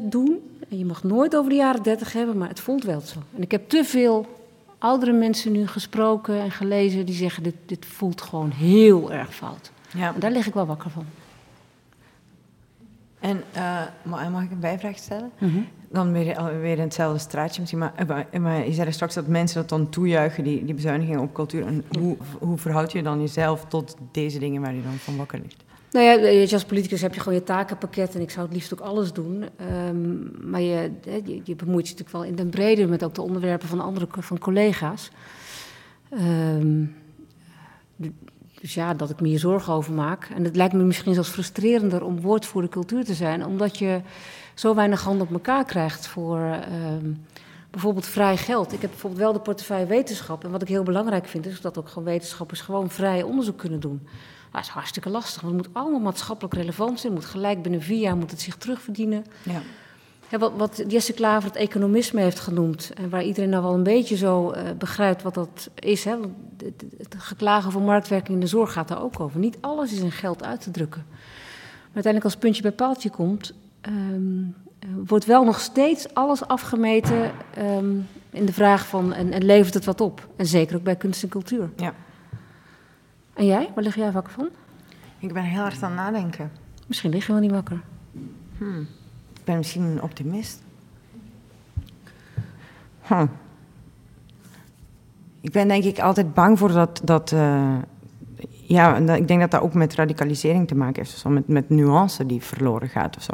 doen. 0.00 0.57
En 0.70 0.78
je 0.78 0.84
mag 0.84 1.02
nooit 1.02 1.36
over 1.36 1.50
de 1.50 1.56
jaren 1.56 1.82
30 1.82 2.12
hebben, 2.12 2.38
maar 2.38 2.48
het 2.48 2.60
voelt 2.60 2.84
wel 2.84 3.00
zo. 3.00 3.18
En 3.36 3.42
ik 3.42 3.50
heb 3.50 3.68
te 3.68 3.84
veel 3.84 4.26
oudere 4.78 5.12
mensen 5.12 5.52
nu 5.52 5.66
gesproken 5.66 6.40
en 6.40 6.50
gelezen 6.50 7.06
die 7.06 7.14
zeggen: 7.14 7.42
dit, 7.42 7.54
dit 7.66 7.86
voelt 7.86 8.20
gewoon 8.22 8.50
heel 8.50 9.12
erg 9.12 9.34
fout. 9.34 9.70
Ja. 9.94 10.14
En 10.14 10.20
daar 10.20 10.30
lig 10.30 10.46
ik 10.46 10.54
wel 10.54 10.66
wakker 10.66 10.90
van. 10.90 11.04
En 13.20 13.42
eh, 13.52 13.82
ma- 14.02 14.28
mag 14.28 14.42
ik 14.42 14.50
een 14.50 14.60
bijvraag 14.60 14.96
stellen? 14.98 15.30
Dan 15.90 16.12
weer, 16.12 16.36
al- 16.36 16.54
weer 16.54 16.76
in 16.76 16.80
hetzelfde 16.82 17.18
straatje 17.18 17.58
misschien. 17.60 17.80
Maar, 17.80 17.92
eh, 18.30 18.40
maar- 18.40 18.66
je 18.66 18.72
zei 18.72 18.86
er 18.86 18.92
straks 18.92 19.14
dat 19.14 19.26
mensen 19.26 19.60
dat 19.60 19.68
dan 19.68 19.88
toejuichen, 19.88 20.44
die, 20.44 20.64
die 20.64 20.74
bezuinigingen 20.74 21.20
op 21.20 21.34
cultuur. 21.34 21.66
En 21.66 21.84
hoe, 21.98 22.16
hoe 22.38 22.58
verhoud 22.58 22.92
je 22.92 23.02
dan 23.02 23.20
jezelf 23.20 23.64
tot 23.64 23.96
deze 24.12 24.38
dingen 24.38 24.62
waar 24.62 24.74
je 24.74 24.82
dan 24.82 24.92
van 24.92 25.16
wakker 25.16 25.38
ligt? 25.38 25.62
Nou 25.90 26.04
ja, 26.04 26.12
je, 26.12 26.52
als 26.52 26.64
politicus 26.64 27.00
heb 27.00 27.14
je 27.14 27.20
gewoon 27.20 27.38
je 27.38 27.44
takenpakket 27.44 28.14
en 28.14 28.20
ik 28.20 28.30
zou 28.30 28.46
het 28.46 28.54
liefst 28.54 28.72
ook 28.72 28.80
alles 28.80 29.12
doen. 29.12 29.44
Ehm, 29.56 30.50
maar 30.50 30.60
je, 30.60 30.90
je, 31.44 31.56
bemoeit 31.56 31.88
je 31.88 31.94
natuurlijk 31.94 32.10
wel 32.10 32.24
in 32.24 32.34
den 32.34 32.48
brede 32.48 32.86
met 32.86 33.04
ook 33.04 33.14
de 33.14 33.22
onderwerpen 33.22 33.68
van 33.68 33.80
andere 33.80 34.06
van 34.10 34.38
collega's. 34.38 35.10
Ehm, 36.10 36.84
dus 38.60 38.74
ja, 38.74 38.94
dat 38.94 39.10
ik 39.10 39.20
me 39.20 39.28
hier 39.28 39.38
zorgen 39.38 39.72
over 39.72 39.92
maak. 39.92 40.30
En 40.34 40.44
het 40.44 40.56
lijkt 40.56 40.74
me 40.74 40.82
misschien 40.82 41.14
zelfs 41.14 41.28
frustrerender 41.28 42.04
om 42.04 42.20
woordvoerder 42.20 42.70
cultuur 42.70 43.04
te 43.04 43.14
zijn, 43.14 43.46
omdat 43.46 43.78
je 43.78 44.00
zo 44.54 44.74
weinig 44.74 45.02
handen 45.02 45.26
op 45.26 45.32
elkaar 45.32 45.64
krijgt 45.64 46.06
voor 46.06 46.38
ehm, 46.40 47.12
bijvoorbeeld 47.70 48.06
vrij 48.06 48.36
geld. 48.36 48.72
Ik 48.72 48.80
heb 48.80 48.90
bijvoorbeeld 48.90 49.22
wel 49.22 49.32
de 49.32 49.40
portefeuille 49.40 49.86
wetenschap. 49.86 50.44
En 50.44 50.50
wat 50.50 50.62
ik 50.62 50.68
heel 50.68 50.82
belangrijk 50.82 51.26
vind, 51.26 51.46
is 51.46 51.60
dat 51.60 51.78
ook 51.78 51.88
gewoon 51.88 52.08
wetenschappers 52.08 52.60
gewoon 52.60 52.90
vrij 52.90 53.22
onderzoek 53.22 53.58
kunnen 53.58 53.80
doen. 53.80 54.06
Dat 54.52 54.62
is 54.62 54.68
hartstikke 54.68 55.08
lastig, 55.08 55.42
want 55.42 55.54
het 55.54 55.66
moet 55.66 55.76
allemaal 55.76 56.00
maatschappelijk 56.00 56.54
relevant 56.54 57.00
zijn. 57.00 57.12
Het 57.12 57.22
moet 57.22 57.30
gelijk 57.30 57.62
binnen 57.62 57.82
vier 57.82 58.00
jaar 58.00 58.16
moet 58.16 58.30
het 58.30 58.40
zich 58.40 58.56
terugverdienen. 58.56 59.24
Ja. 59.42 59.60
Ja, 60.28 60.38
wat, 60.38 60.52
wat 60.56 60.82
Jesse 60.88 61.12
Klaver 61.12 61.48
het 61.48 61.58
economisme 61.58 62.20
heeft 62.20 62.40
genoemd, 62.40 62.92
en 62.94 63.10
waar 63.10 63.24
iedereen 63.24 63.50
nou 63.50 63.62
wel 63.62 63.74
een 63.74 63.82
beetje 63.82 64.16
zo 64.16 64.50
eh, 64.50 64.62
begrijpt 64.78 65.22
wat 65.22 65.34
dat 65.34 65.70
is. 65.74 66.04
Hè? 66.04 66.18
Want 66.18 66.32
het, 66.98 67.14
geklagen 67.16 67.68
over 67.68 67.80
marktwerking 67.80 68.34
in 68.34 68.40
de 68.40 68.46
zorg 68.46 68.72
gaat 68.72 68.88
daar 68.88 69.02
ook 69.02 69.20
over. 69.20 69.40
Niet 69.40 69.58
alles 69.60 69.92
is 69.92 69.98
in 69.98 70.12
geld 70.12 70.44
uit 70.44 70.60
te 70.60 70.70
drukken. 70.70 71.04
Maar 71.08 72.04
uiteindelijk 72.04 72.24
als 72.24 72.36
puntje 72.36 72.62
bij 72.62 72.72
paaltje 72.72 73.10
komt, 73.10 73.54
ehm, 73.80 73.94
eh, 74.78 74.88
wordt 75.06 75.24
wel 75.24 75.44
nog 75.44 75.60
steeds 75.60 76.14
alles 76.14 76.46
afgemeten 76.46 77.30
ehm, 77.54 77.96
in 78.30 78.46
de 78.46 78.52
vraag 78.52 78.86
van, 78.86 79.12
en, 79.12 79.32
en 79.32 79.44
levert 79.44 79.74
het 79.74 79.84
wat 79.84 80.00
op? 80.00 80.28
En 80.36 80.46
zeker 80.46 80.76
ook 80.76 80.82
bij 80.82 80.96
kunst 80.96 81.22
en 81.22 81.28
cultuur. 81.28 81.70
Ja. 81.76 81.94
En 83.38 83.46
jij, 83.46 83.70
waar 83.74 83.84
lig 83.84 83.94
jij 83.94 84.12
wakker 84.12 84.32
van? 84.32 84.48
Ik 85.18 85.32
ben 85.32 85.42
heel 85.42 85.60
hard 85.60 85.82
aan 85.82 85.90
het 85.90 86.00
nadenken. 86.00 86.50
Misschien 86.86 87.10
lig 87.10 87.26
je 87.26 87.32
wel 87.32 87.40
niet 87.40 87.50
wakker. 87.50 87.80
Ik 89.34 89.44
ben 89.44 89.56
misschien 89.56 89.82
een 89.82 90.02
optimist. 90.02 90.62
Ik 95.40 95.52
ben 95.52 95.68
denk 95.68 95.84
ik 95.84 95.98
altijd 95.98 96.34
bang 96.34 96.58
voor 96.58 96.72
dat... 96.72 97.00
dat 97.04 97.32
eh, 97.32 97.76
ja, 98.68 98.94
en 98.94 99.06
dat- 99.06 99.16
ik 99.16 99.28
denk 99.28 99.40
dat 99.40 99.50
dat 99.50 99.60
ook 99.60 99.74
met 99.74 99.94
radicalisering 99.94 100.68
te 100.68 100.74
maken 100.74 101.02
heeft. 101.02 101.14
of 101.14 101.20
Zo, 101.20 101.28
met, 101.28 101.48
met 101.48 101.68
nuance 101.70 102.26
die 102.26 102.42
verloren 102.42 102.88
gaat 102.88 103.16
of 103.16 103.22
zo. 103.22 103.32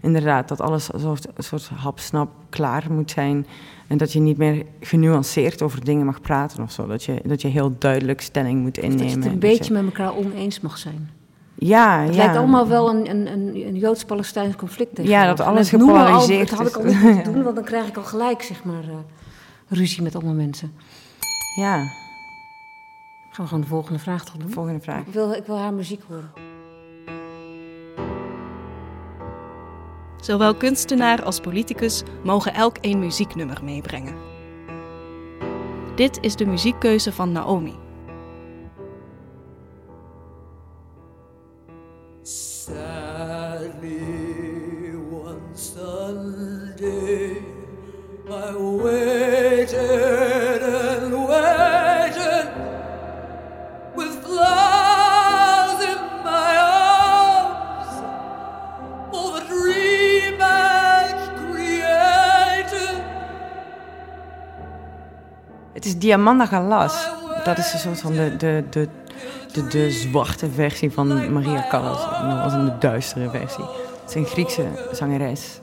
Inderdaad, 0.00 0.48
dat 0.48 0.60
alles 0.60 0.92
een 0.92 1.00
soort, 1.00 1.26
een 1.34 1.42
soort 1.44 1.68
hapsnap 1.68 2.28
klaar 2.48 2.86
moet 2.90 3.10
zijn. 3.10 3.46
En 3.86 3.98
dat 3.98 4.12
je 4.12 4.20
niet 4.20 4.36
meer 4.36 4.64
genuanceerd 4.80 5.62
over 5.62 5.84
dingen 5.84 6.06
mag 6.06 6.20
praten 6.20 6.62
of 6.62 6.72
zo. 6.72 6.86
Dat 6.86 7.04
je, 7.04 7.20
dat 7.24 7.42
je 7.42 7.48
heel 7.48 7.74
duidelijk 7.78 8.20
stelling 8.20 8.60
moet 8.62 8.78
innemen. 8.78 8.98
Dat 8.98 9.10
je 9.10 9.16
het 9.16 9.24
een 9.24 9.30
Dat 9.30 9.40
beetje 9.40 9.64
je- 9.74 9.82
met 9.82 9.84
elkaar 9.98 10.14
oneens 10.16 10.60
mag 10.60 10.78
zijn. 10.78 11.10
Ja, 11.54 12.00
Het 12.00 12.10
ja. 12.14 12.16
lijkt 12.16 12.36
allemaal 12.36 12.68
wel 12.68 12.90
een, 12.90 13.10
een, 13.10 13.32
een, 13.32 13.66
een 13.66 13.76
Joods-Palestijns 13.76 14.56
conflict 14.56 14.94
tegen. 14.94 15.10
Ja, 15.10 15.26
dat 15.26 15.40
alles 15.40 15.72
al- 15.72 15.78
gepolariseerd 15.78 16.48
Dat 16.50 16.58
had 16.58 16.68
ik 16.68 16.76
al 16.76 16.84
niet 16.84 17.02
moeten 17.02 17.24
doen, 17.32 17.42
want 17.42 17.54
dan 17.54 17.64
krijg 17.64 17.86
ik 17.88 17.96
al 17.96 18.02
gelijk, 18.02 18.42
zeg 18.42 18.64
maar, 18.64 18.82
eh, 18.82 18.94
ruzie 19.68 20.02
met 20.02 20.14
allemaal 20.14 20.34
mensen. 20.34 20.72
Ja, 21.56 21.82
Gaan 23.30 23.44
we 23.44 23.46
gewoon 23.46 23.60
de 23.60 23.66
volgende 23.66 23.98
vraag 23.98 24.24
toch 24.24 24.36
doen? 24.36 24.50
volgende 24.50 24.80
vraag. 24.80 25.06
Ik 25.06 25.12
wil, 25.12 25.32
ik 25.32 25.46
wil 25.46 25.58
haar 25.58 25.74
muziek 25.74 26.02
horen. 26.08 26.30
Zowel 30.20 30.54
kunstenaar 30.54 31.22
als 31.24 31.40
politicus 31.40 32.02
mogen 32.24 32.54
elk 32.54 32.76
één 32.76 32.98
muzieknummer 32.98 33.64
meebrengen. 33.64 34.14
Dit 35.94 36.18
is 36.20 36.36
de 36.36 36.46
muziekkeuze 36.46 37.12
van 37.12 37.32
Naomi. 37.32 37.74
Sadly, 42.22 43.96
one 45.10 45.40
Sunday, 45.54 47.36
I 48.28 48.52
waited 48.56 50.19
Diamanda 65.98 66.46
Galas. 66.46 67.08
Dat 67.44 67.58
is 67.58 67.72
een 67.72 67.78
soort 67.78 68.00
van 68.00 68.12
de, 68.12 68.36
de, 68.36 68.64
de, 69.52 69.66
de, 69.68 69.90
zwarte 69.90 70.50
versie 70.50 70.90
van 70.90 71.32
Maria 71.32 71.66
Callas. 71.68 72.04
als 72.42 72.52
een 72.52 72.64
de 72.64 72.78
duistere 72.78 73.30
versie. 73.30 73.64
Het 74.00 74.08
is 74.08 74.14
een 74.14 74.24
Griekse 74.24 74.66
zangeres. 74.92 75.60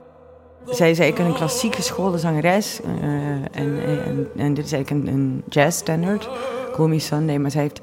Zij 0.65 0.91
is 0.91 0.99
eigenlijk 0.99 1.29
een 1.29 1.35
klassiek 1.35 1.75
geschoolde 1.75 2.17
zangeres. 2.17 2.79
Uh, 2.81 2.91
en, 3.31 3.83
en, 3.85 4.27
en, 4.37 4.53
dit 4.53 4.65
is 4.65 4.71
eigenlijk 4.71 5.07
een, 5.07 5.13
een 5.13 5.43
jazz 5.49 5.77
standard. 5.77 6.29
Me 6.77 6.99
Sunday. 6.99 7.37
Maar 7.37 7.51
zij 7.51 7.61
heeft 7.61 7.81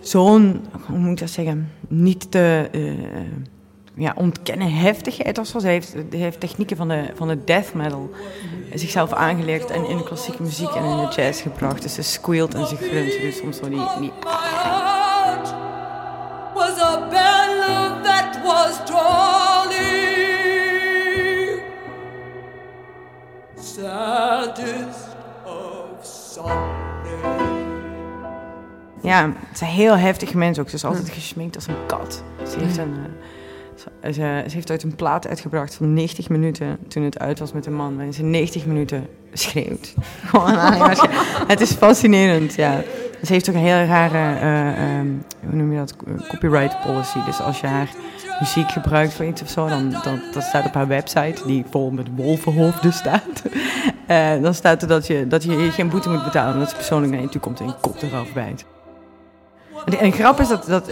zo'n, 0.00 0.64
hoe 0.86 0.98
moet 0.98 1.10
ik 1.10 1.18
dat 1.18 1.30
zeggen, 1.30 1.72
niet 1.88 2.30
te 2.30 2.68
uh, 2.72 2.92
ja, 3.98 4.12
ontkennen 4.16 4.72
heftigheid 4.72 5.38
of 5.38 5.46
zo. 5.46 5.58
Zij 5.58 5.70
heeft, 5.70 5.94
heeft 6.10 6.40
technieken 6.40 6.76
van 6.76 6.88
de, 6.88 7.10
van 7.14 7.28
de 7.28 7.44
death 7.44 7.74
metal 7.74 8.10
zichzelf 8.74 9.12
aangeleerd 9.12 9.70
en 9.70 9.88
in 9.88 9.96
de 9.96 10.04
klassieke 10.04 10.42
muziek 10.42 10.70
en 10.70 10.84
in 10.84 10.96
de 10.96 11.12
jazz 11.16 11.42
gebracht. 11.42 11.82
Dus 11.82 11.94
ze 11.94 12.02
squealt 12.02 12.54
en 12.54 12.66
ze 12.66 12.76
grunt. 12.76 13.12
Ze 13.12 13.20
doet 13.20 13.34
soms 13.34 13.56
zo 13.56 13.68
die... 13.68 14.00
die 14.00 14.12
was 16.54 16.80
a 16.80 17.08
bell 17.08 18.02
that 18.02 18.40
was 18.44 18.84
drawing 18.84 20.28
Saddest 23.54 25.16
of 25.44 26.06
Sunday 26.06 26.78
Ja, 29.02 29.32
het 29.48 29.58
zijn 29.58 29.70
heel 29.70 29.96
heftige 29.96 30.36
mensen 30.36 30.62
ook. 30.62 30.68
Ze 30.68 30.74
is 30.74 30.84
altijd 30.84 31.08
gesminkt 31.08 31.56
als 31.56 31.66
een 31.66 31.86
kat. 31.86 32.22
Ze 32.50 32.58
heeft 32.58 32.76
een... 32.76 33.06
Ze, 34.02 34.12
ze, 34.12 34.54
heeft 34.54 34.70
uit 34.70 34.82
een 34.82 34.94
plaat 34.94 35.28
uitgebracht 35.28 35.74
van 35.74 35.92
90 35.92 36.28
minuten 36.28 36.78
toen 36.88 37.02
het 37.02 37.18
uit 37.18 37.38
was 37.38 37.52
met 37.52 37.66
een 37.66 37.74
man. 37.74 37.94
Waarin 37.94 38.14
ze 38.14 38.22
90 38.22 38.66
minuten 38.66 39.06
schreeuwt. 39.32 39.94
het 41.52 41.60
is 41.60 41.72
fascinerend, 41.72 42.54
ja. 42.54 42.82
Ze 43.22 43.32
heeft 43.32 43.48
ook 43.48 43.54
een 43.54 43.60
heel 43.60 43.84
rare, 43.84 44.40
uh, 44.40 44.98
um, 44.98 45.24
hoe 45.46 45.56
noem 45.56 45.72
je 45.72 45.78
dat, 45.78 45.94
copyright 46.28 46.80
policy. 46.80 47.24
Dus 47.24 47.40
als 47.40 47.60
je 47.60 47.66
haar 47.66 47.88
muziek 48.40 48.70
gebruikt 48.70 49.12
voor 49.12 49.24
iets 49.24 49.42
of 49.42 49.48
zo, 49.48 49.68
dan 49.68 49.90
dan 50.32 50.42
staat 50.42 50.66
op 50.66 50.74
haar 50.74 50.86
website, 50.86 51.46
die 51.46 51.64
vol 51.70 51.90
met 51.90 52.06
wolvenhoofden 52.16 52.92
staat. 52.92 53.42
uh, 54.08 54.32
dan 54.42 54.54
staat 54.54 54.82
er 54.82 54.88
dat 54.88 55.06
je, 55.06 55.26
dat 55.26 55.42
je 55.42 55.70
geen 55.70 55.88
boete 55.88 56.08
moet 56.08 56.24
betalen, 56.24 56.54
omdat 56.54 56.70
ze 56.70 56.76
persoonlijk 56.76 57.12
naar 57.12 57.20
je 57.20 57.28
toe 57.28 57.40
komt 57.40 57.60
en 57.60 57.66
je 57.66 57.74
kop 57.80 58.02
eraf 58.02 58.32
bijt. 58.32 58.64
En, 59.84 59.98
en 59.98 60.12
grap 60.12 60.40
is 60.40 60.48
dat, 60.48 60.66
dat 60.66 60.90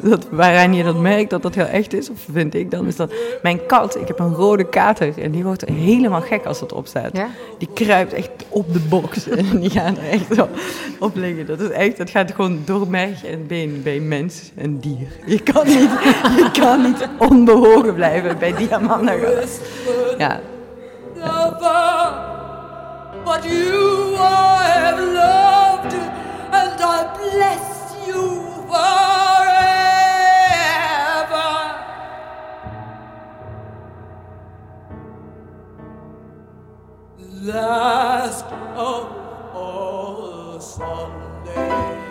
dat, 0.00 0.26
waaraan 0.30 0.74
je 0.74 0.84
dat 0.84 0.96
merkt 0.96 1.30
dat 1.30 1.42
dat 1.42 1.54
heel 1.54 1.64
echt 1.64 1.92
is, 1.92 2.10
of 2.10 2.18
vind 2.32 2.54
ik 2.54 2.70
dan, 2.70 2.86
is 2.86 2.96
dat 2.96 3.12
mijn 3.42 3.66
kat, 3.66 3.96
ik 3.96 4.08
heb 4.08 4.18
een 4.18 4.34
rode 4.34 4.64
kater 4.64 5.18
en 5.18 5.30
die 5.30 5.44
wordt 5.44 5.64
helemaal 5.64 6.20
gek 6.20 6.44
als 6.44 6.60
dat 6.60 6.72
opstaat. 6.72 7.16
Ja? 7.16 7.28
Die 7.58 7.68
kruipt 7.74 8.12
echt 8.12 8.30
op 8.48 8.72
de 8.72 8.80
box 8.80 9.28
en 9.28 9.60
die 9.60 9.70
gaat 9.70 9.96
er 9.96 10.08
echt 10.10 10.34
zo 10.34 10.48
op 10.98 11.16
liggen. 11.16 11.46
Dat 11.46 11.60
is 11.60 11.68
echt, 11.68 11.96
dat 11.96 12.10
gaat 12.10 12.32
gewoon 12.34 12.62
door 12.64 12.88
merg 12.88 13.24
en 13.24 13.46
been 13.46 13.80
bij 13.82 14.00
mens 14.00 14.50
en 14.54 14.78
dier. 14.80 15.08
Je 15.26 15.40
kan 15.40 15.66
niet, 15.66 15.90
je 16.36 16.48
kan 16.60 16.82
niet 16.82 17.08
onbewogen 17.18 17.94
blijven 17.94 18.38
bij 18.38 18.54
die 18.54 18.68
Ja. 20.18 20.40
But 23.24 23.42
you 23.42 24.16
have 24.16 25.00
loved 25.00 25.94
and 26.52 26.80
I 26.80 27.06
bless 27.16 27.96
you 28.06 28.44
last 37.44 38.46
of 38.74 39.04
all 39.54 40.58
Sunday. 40.60 42.02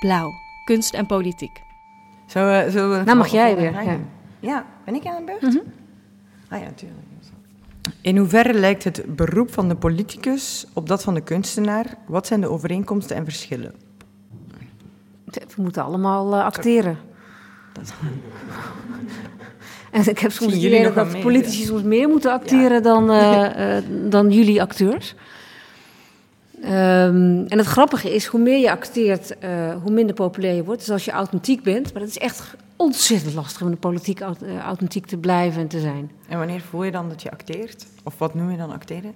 Blauw, 0.00 0.32
kunst 0.64 0.94
en 0.94 1.06
politiek. 1.06 1.62
Zo, 2.26 2.48
uh, 2.48 2.68
zo, 2.68 3.02
nou 3.04 3.16
mag 3.16 3.28
jij 3.28 3.56
weer. 3.56 3.82
Ja. 3.82 3.98
ja. 4.40 4.66
ben 4.84 4.94
ik 4.94 5.06
aan 5.06 5.16
de 5.16 5.24
beurt? 5.24 5.42
Mm 5.42 5.50
-hmm. 5.50 5.72
Ah 6.48 6.58
ja, 6.58 6.64
natuurlijk. 6.64 7.04
In 8.00 8.16
hoeverre 8.16 8.54
lijkt 8.54 8.84
het 8.84 9.16
beroep 9.16 9.52
van 9.52 9.68
de 9.68 9.74
politicus 9.74 10.66
op 10.72 10.88
dat 10.88 11.02
van 11.02 11.14
de 11.14 11.20
kunstenaar? 11.20 11.86
Wat 12.06 12.26
zijn 12.26 12.40
de 12.40 12.48
overeenkomsten 12.48 13.16
en 13.16 13.24
verschillen? 13.24 13.74
We 15.24 15.62
moeten 15.62 15.84
allemaal 15.84 16.34
uh, 16.34 16.44
acteren. 16.44 16.98
en 19.90 20.08
ik 20.08 20.18
heb 20.18 20.32
soms 20.32 20.52
het 20.52 20.62
idee 20.62 20.92
dat 20.92 21.20
politici 21.20 21.64
soms 21.64 21.82
meer 21.82 22.08
moeten 22.08 22.32
acteren 22.32 22.82
dan, 22.82 23.10
uh, 23.10 23.76
uh, 23.76 23.76
dan 24.12 24.30
jullie 24.30 24.62
acteurs. 24.62 25.14
Um, 26.64 26.70
en 27.46 27.58
het 27.58 27.66
grappige 27.66 28.14
is, 28.14 28.26
hoe 28.26 28.40
meer 28.40 28.58
je 28.58 28.70
acteert, 28.70 29.34
hoe 29.82 29.92
minder 29.92 30.14
populair 30.14 30.54
je 30.54 30.64
wordt. 30.64 30.80
Dus 30.80 30.90
als 30.90 31.04
je 31.04 31.10
authentiek 31.10 31.62
bent, 31.62 31.92
maar 31.92 32.02
dat 32.02 32.10
is 32.10 32.18
echt 32.18 32.56
ontzettend 32.76 33.34
lastig 33.34 33.60
om 33.60 33.66
in 33.66 33.72
de 33.72 33.78
politiek 33.78 34.20
eh, 34.20 34.58
authentiek 34.58 35.06
te 35.06 35.16
blijven 35.16 35.60
en 35.60 35.68
te 35.68 35.80
zijn. 35.80 36.10
En 36.28 36.38
wanneer 36.38 36.60
voel 36.60 36.84
je 36.84 36.90
dan 36.90 37.08
dat 37.08 37.22
je 37.22 37.30
acteert? 37.30 37.86
Of 38.04 38.18
wat 38.18 38.34
noem 38.34 38.50
je 38.50 38.56
dan 38.56 38.72
acteren? 38.72 39.14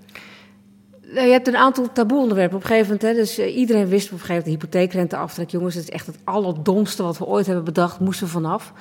Nou, 1.12 1.26
je 1.26 1.32
hebt 1.32 1.48
een 1.48 1.56
aantal 1.56 1.92
taboe-onderwerpen 1.92 2.56
op 2.56 2.62
een 2.62 2.68
gegeven 2.68 2.92
moment. 2.92 3.16
Hè, 3.16 3.22
dus 3.22 3.38
uh, 3.38 3.56
iedereen 3.56 3.86
wist 3.86 4.06
op 4.06 4.12
een 4.12 4.18
gegeven 4.18 4.34
moment 4.34 4.60
de 4.60 4.66
hypotheekrenteaftrek. 4.66 5.50
Jongens, 5.50 5.74
dat 5.74 5.82
is 5.82 5.90
echt 5.90 6.06
het 6.06 6.18
allerdomste 6.24 7.02
wat 7.02 7.18
we 7.18 7.26
ooit 7.26 7.46
hebben 7.46 7.64
bedacht. 7.64 8.00
Moesten 8.00 8.28
vanaf. 8.28 8.72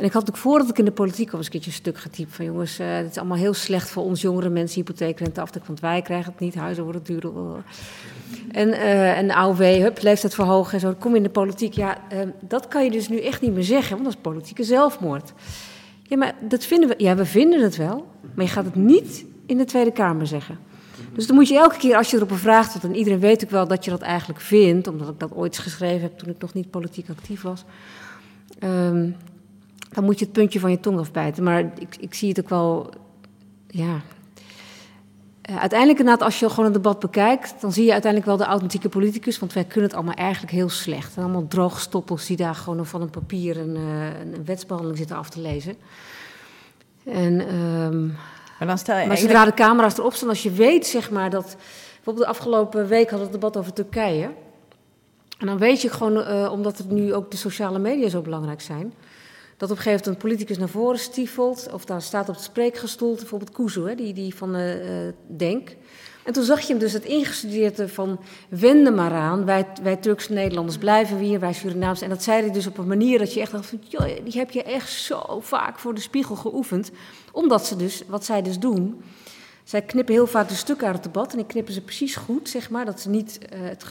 En 0.00 0.06
ik 0.06 0.12
had 0.12 0.26
natuurlijk 0.26 0.48
voordat 0.48 0.68
ik 0.68 0.78
in 0.78 0.84
de 0.84 0.90
politiek 0.90 1.26
kwam 1.26 1.38
eens 1.38 1.46
een 1.46 1.52
keertje 1.52 1.70
een 1.70 1.76
stuk 1.76 1.98
getypt. 1.98 2.34
Van 2.34 2.44
jongens, 2.44 2.80
uh, 2.80 2.96
dit 2.96 3.10
is 3.10 3.16
allemaal 3.18 3.36
heel 3.36 3.54
slecht 3.54 3.90
voor 3.90 4.02
ons 4.02 4.20
jongere 4.20 4.48
mensen. 4.48 4.76
Hypotheekrenteaftrek, 4.76 5.64
want 5.66 5.80
wij 5.80 6.02
krijgen 6.02 6.32
het 6.32 6.40
niet. 6.40 6.54
Huizen 6.54 6.84
worden 6.84 7.02
duurder. 7.02 7.32
En, 8.50 8.68
uh, 8.68 9.18
en 9.18 9.26
de 9.26 9.34
AOW, 9.34 9.62
hup, 9.62 10.02
leeftijd 10.02 10.34
verhogen 10.34 10.72
en 10.72 10.80
zo. 10.80 10.94
Kom 10.98 11.14
in 11.14 11.22
de 11.22 11.30
politiek. 11.30 11.72
Ja, 11.72 11.98
uh, 12.12 12.18
dat 12.40 12.68
kan 12.68 12.84
je 12.84 12.90
dus 12.90 13.08
nu 13.08 13.20
echt 13.20 13.40
niet 13.40 13.52
meer 13.52 13.62
zeggen, 13.62 13.90
want 13.90 14.04
dat 14.04 14.14
is 14.14 14.20
politieke 14.20 14.64
zelfmoord. 14.64 15.32
Ja, 16.02 16.16
maar 16.16 16.34
dat 16.40 16.64
vinden 16.64 16.88
we, 16.88 16.94
ja, 16.98 17.14
we 17.14 17.26
vinden 17.26 17.62
het 17.62 17.76
wel, 17.76 18.06
maar 18.34 18.44
je 18.44 18.50
gaat 18.50 18.64
het 18.64 18.74
niet 18.74 19.24
in 19.46 19.58
de 19.58 19.64
Tweede 19.64 19.92
Kamer 19.92 20.26
zeggen. 20.26 20.58
Dus 21.14 21.26
dan 21.26 21.36
moet 21.36 21.48
je 21.48 21.56
elke 21.56 21.76
keer 21.76 21.96
als 21.96 22.10
je 22.10 22.16
erop 22.16 22.32
vraagt, 22.32 22.84
en 22.84 22.96
iedereen 22.96 23.20
weet 23.20 23.44
ook 23.44 23.50
wel 23.50 23.66
dat 23.66 23.84
je 23.84 23.90
dat 23.90 24.00
eigenlijk 24.00 24.40
vindt, 24.40 24.88
omdat 24.88 25.08
ik 25.08 25.18
dat 25.18 25.32
ooit 25.34 25.58
geschreven 25.58 26.00
heb 26.00 26.18
toen 26.18 26.28
ik 26.28 26.40
nog 26.40 26.54
niet 26.54 26.70
politiek 26.70 27.08
actief 27.08 27.42
was. 27.42 27.64
Um, 28.64 29.16
dan 29.90 30.04
moet 30.04 30.18
je 30.18 30.24
het 30.24 30.34
puntje 30.34 30.60
van 30.60 30.70
je 30.70 30.80
tong 30.80 30.98
afbijten. 30.98 31.42
Maar 31.42 31.60
ik, 31.60 31.96
ik 32.00 32.14
zie 32.14 32.28
het 32.28 32.40
ook 32.40 32.48
wel, 32.48 32.90
ja, 33.66 34.00
uh, 35.50 35.58
uiteindelijk 35.58 35.98
inderdaad, 35.98 36.24
als 36.26 36.40
je 36.40 36.50
gewoon 36.50 36.66
een 36.66 36.72
debat 36.72 36.98
bekijkt, 36.98 37.54
dan 37.60 37.72
zie 37.72 37.84
je 37.84 37.92
uiteindelijk 37.92 38.30
wel 38.30 38.40
de 38.40 38.50
authentieke 38.50 38.88
politicus, 38.88 39.38
want 39.38 39.52
wij 39.52 39.64
kunnen 39.64 39.84
het 39.84 39.94
allemaal 39.94 40.14
eigenlijk 40.14 40.52
heel 40.52 40.68
slecht. 40.68 41.16
En 41.16 41.22
allemaal 41.22 41.48
droogstoppels 41.48 42.26
die 42.26 42.36
daar 42.36 42.54
gewoon 42.54 42.86
van 42.86 43.00
een 43.00 43.10
papier 43.10 43.58
een, 43.58 43.76
uh, 43.76 44.20
een 44.20 44.44
wetsbehandeling 44.44 44.98
zitten 44.98 45.16
af 45.16 45.30
te 45.30 45.40
lezen. 45.40 45.74
En, 47.04 47.54
um, 47.54 48.16
maar, 48.58 48.68
dan 48.68 48.78
stel 48.78 48.98
je 48.98 49.06
maar 49.06 49.16
zodra 49.16 49.44
de 49.44 49.54
camera's 49.54 49.98
erop 49.98 50.14
staan, 50.14 50.28
als 50.28 50.42
je 50.42 50.50
weet 50.50 50.86
zeg 50.86 51.10
maar 51.10 51.30
dat... 51.30 51.56
Bijvoorbeeld 51.94 52.26
de 52.26 52.38
afgelopen 52.38 52.86
week 52.86 53.10
hadden 53.10 53.28
we 53.28 53.32
het 53.32 53.40
debat 53.40 53.56
over 53.56 53.72
Turkije. 53.72 54.30
En 55.38 55.46
dan 55.46 55.58
weet 55.58 55.82
je 55.82 55.88
gewoon, 55.88 56.16
uh, 56.16 56.52
omdat 56.52 56.78
het 56.78 56.90
nu 56.90 57.14
ook 57.14 57.30
de 57.30 57.36
sociale 57.36 57.78
media 57.78 58.08
zo 58.08 58.20
belangrijk 58.20 58.60
zijn 58.60 58.92
dat 59.60 59.70
op 59.70 59.76
een 59.76 59.82
gegeven 59.82 60.04
moment 60.04 60.06
een 60.06 60.28
politicus 60.28 60.58
naar 60.58 60.68
voren 60.68 60.98
stiefelt. 60.98 61.68
Of 61.72 61.84
daar 61.84 62.02
staat 62.02 62.28
op 62.28 62.34
het 62.34 62.44
spreekgestoel, 62.44 63.14
bijvoorbeeld 63.14 63.50
Kuzu, 63.50 63.88
hè, 63.88 63.94
die, 63.94 64.14
die 64.14 64.34
van 64.34 64.56
uh, 64.56 64.72
Denk. 65.26 65.76
En 66.24 66.32
toen 66.32 66.44
zag 66.44 66.60
je 66.60 66.66
hem 66.66 66.78
dus 66.78 66.92
het 66.92 67.04
ingestudeerde 67.04 67.88
van 67.88 68.20
wende 68.48 68.90
maar 68.90 69.12
aan. 69.12 69.44
Wij, 69.44 69.66
wij 69.82 69.96
Turkse 69.96 70.32
Nederlanders 70.32 70.78
blijven 70.78 71.18
hier, 71.18 71.40
wij 71.40 71.52
Surinaams. 71.52 72.00
En 72.00 72.08
dat 72.08 72.22
zei 72.22 72.42
hij 72.42 72.52
dus 72.52 72.66
op 72.66 72.78
een 72.78 72.86
manier 72.86 73.18
dat 73.18 73.34
je 73.34 73.40
echt 73.40 73.52
dacht. 73.52 73.72
Joh, 73.80 74.06
die 74.24 74.38
heb 74.38 74.50
je 74.50 74.62
echt 74.62 74.90
zo 74.90 75.40
vaak 75.40 75.78
voor 75.78 75.94
de 75.94 76.00
spiegel 76.00 76.34
geoefend. 76.34 76.90
Omdat 77.32 77.66
ze 77.66 77.76
dus, 77.76 78.02
wat 78.06 78.24
zij 78.24 78.42
dus 78.42 78.58
doen... 78.58 79.02
Zij 79.64 79.82
knippen 79.82 80.14
heel 80.14 80.26
vaak 80.26 80.48
de 80.48 80.54
stukken 80.54 80.86
uit 80.86 80.96
het 80.96 81.04
debat 81.04 81.30
en 81.30 81.36
die 81.36 81.46
knippen 81.46 81.74
ze 81.74 81.80
precies 81.80 82.16
goed, 82.16 82.48
zeg 82.48 82.70
maar. 82.70 82.84
Dat 82.84 83.00
ze 83.00 83.08
niet 83.08 83.38
uh, 83.42 83.60
het 83.60 83.84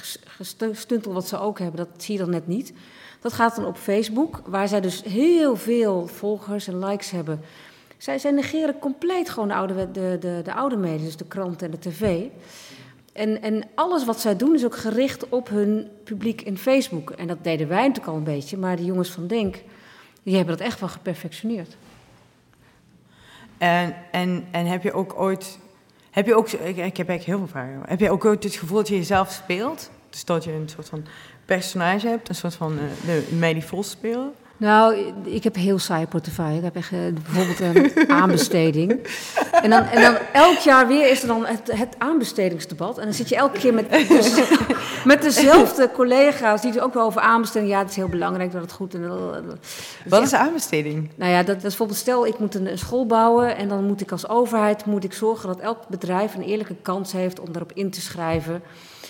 gestuntel 0.58 1.14
wat 1.14 1.28
ze 1.28 1.40
ook 1.40 1.60
hebben, 1.60 1.78
dat 1.78 2.04
zie 2.04 2.14
je 2.14 2.20
dan 2.20 2.30
net 2.30 2.48
niet. 2.48 2.74
Dat 3.22 3.34
gaat 3.34 3.56
dan 3.56 3.66
op 3.66 3.78
Facebook, 3.78 4.42
waar 4.46 4.68
zij 4.68 4.82
dus 4.82 5.04
heel 5.04 5.56
veel 5.56 6.08
volgers 6.08 6.68
en 6.68 6.86
likes 6.86 7.12
hebben. 7.12 7.42
Zij, 7.98 8.20
zij 8.20 8.32
negeren 8.32 8.80
compleet 8.80 9.30
gewoon 9.30 9.48
de 9.48 9.54
oude, 9.54 9.92
de, 9.92 10.18
de, 10.20 10.42
de 10.44 10.54
oude 10.54 10.78
media, 10.78 11.06
dus 11.06 11.18
de 11.18 11.26
krant 11.26 11.62
en 11.62 11.72
de 11.72 11.80
tv. 11.80 12.24
En, 13.14 13.42
en 13.42 13.64
alles 13.76 14.06
wat 14.06 14.20
zij 14.20 14.36
doen 14.36 14.54
is 14.56 14.66
ook 14.66 14.78
gericht 14.78 15.30
op 15.30 15.50
hun 15.50 15.88
publiek 16.04 16.42
in 16.42 16.58
Facebook. 16.58 17.10
En 17.10 17.28
dat 17.28 17.44
deden 17.44 17.68
wij 17.68 17.88
natuurlijk 17.88 18.08
al 18.08 18.16
een 18.16 18.24
beetje, 18.24 18.58
maar 18.58 18.76
de 18.76 18.86
jongens 18.86 19.10
van 19.10 19.28
Denk, 19.28 19.62
die 20.24 20.36
hebben 20.36 20.58
dat 20.58 20.68
echt 20.68 20.80
wel 20.80 20.90
geperfectioneerd. 20.90 21.78
En, 23.58 23.96
en, 24.12 24.48
en 24.52 24.66
heb 24.66 24.84
je 24.84 24.94
ook 24.94 25.20
ooit 25.20 25.60
Heb 26.12 26.26
je 26.26 26.36
ook, 26.36 26.50
ik, 26.50 26.78
ik 26.78 26.98
heb 26.98 27.10
eigenlijk 27.10 27.24
heel 27.24 27.38
veel 27.38 27.48
vragen. 27.48 27.82
Heb 27.86 28.00
je 28.00 28.12
ook 28.12 28.26
ooit 28.26 28.44
het 28.44 28.56
gevoel 28.56 28.78
dat 28.78 28.88
je 28.88 28.96
jezelf 28.96 29.32
speelt? 29.32 29.90
Dus 30.10 30.26
dat 30.26 30.44
je 30.44 30.52
een 30.52 30.70
soort 30.70 30.90
van 30.90 31.06
personage 31.56 32.08
hebt, 32.08 32.30
een 32.30 32.36
soort 32.36 32.56
van 32.56 32.74
uh, 32.74 32.80
de 33.06 33.36
Meili 33.36 33.62
Vos 33.62 33.90
spelen? 33.90 34.34
Nou, 34.60 35.14
ik 35.24 35.44
heb 35.44 35.56
heel 35.56 35.80
saai 35.80 36.08
portefeuille. 36.08 36.58
Ik 36.58 36.64
heb 36.64 36.76
echt 36.76 36.92
uh, 36.92 37.00
bijvoorbeeld 37.24 37.60
een 37.60 38.10
aanbesteding. 38.22 39.08
En 39.62 39.70
dan, 39.70 39.84
en 39.84 40.02
dan 40.02 40.18
elk 40.34 40.58
jaar 40.58 40.88
weer 40.88 41.10
is 41.10 41.22
er 41.22 41.28
dan 41.28 41.46
het, 41.46 41.72
het 41.72 41.96
aanbestedingsdebat. 41.98 42.98
En 42.98 43.04
dan 43.04 43.14
zit 43.14 43.30
je 43.30 43.36
elke 43.36 43.60
keer 43.60 43.74
met, 43.74 43.90
dus, 44.08 44.34
met 45.06 45.22
dezelfde 45.22 45.90
collega's 45.92 46.62
die 46.62 46.74
er 46.74 46.84
ook 46.84 46.94
wel 46.94 47.06
over 47.06 47.22
aanbesteding. 47.22 47.72
Ja, 47.72 47.80
het 47.80 47.90
is 47.90 47.96
heel 47.96 48.08
belangrijk 48.08 48.52
dat 48.52 48.62
het 48.62 48.72
goed 48.72 48.94
en. 48.94 49.60
Wat 50.06 50.22
is 50.22 50.34
aanbesteding? 50.34 51.10
Nou 51.16 51.32
ja, 51.32 51.38
dat, 51.38 51.48
dat 51.48 51.56
is 51.56 51.62
bijvoorbeeld 51.62 52.00
stel 52.00 52.28
ik 52.28 52.40
moet 52.40 52.56
een, 52.56 52.72
een, 52.72 52.78
school 52.78 53.06
bouwen 53.06 53.58
en 53.58 53.68
dan 53.68 53.84
moet 53.84 54.02
ik 54.02 54.12
als 54.12 54.30
overheid 54.30 54.86
moet 54.86 55.04
ik 55.04 55.14
zorgen 55.14 55.48
dat 55.48 55.60
elk 55.60 55.88
bedrijf 55.88 56.36
een 56.36 56.44
eerlijke 56.44 56.76
kans 56.82 57.12
heeft 57.12 57.40
om 57.40 57.52
daarop 57.52 57.72
in 57.74 57.90
te 57.90 58.02
schrijven. 58.02 58.62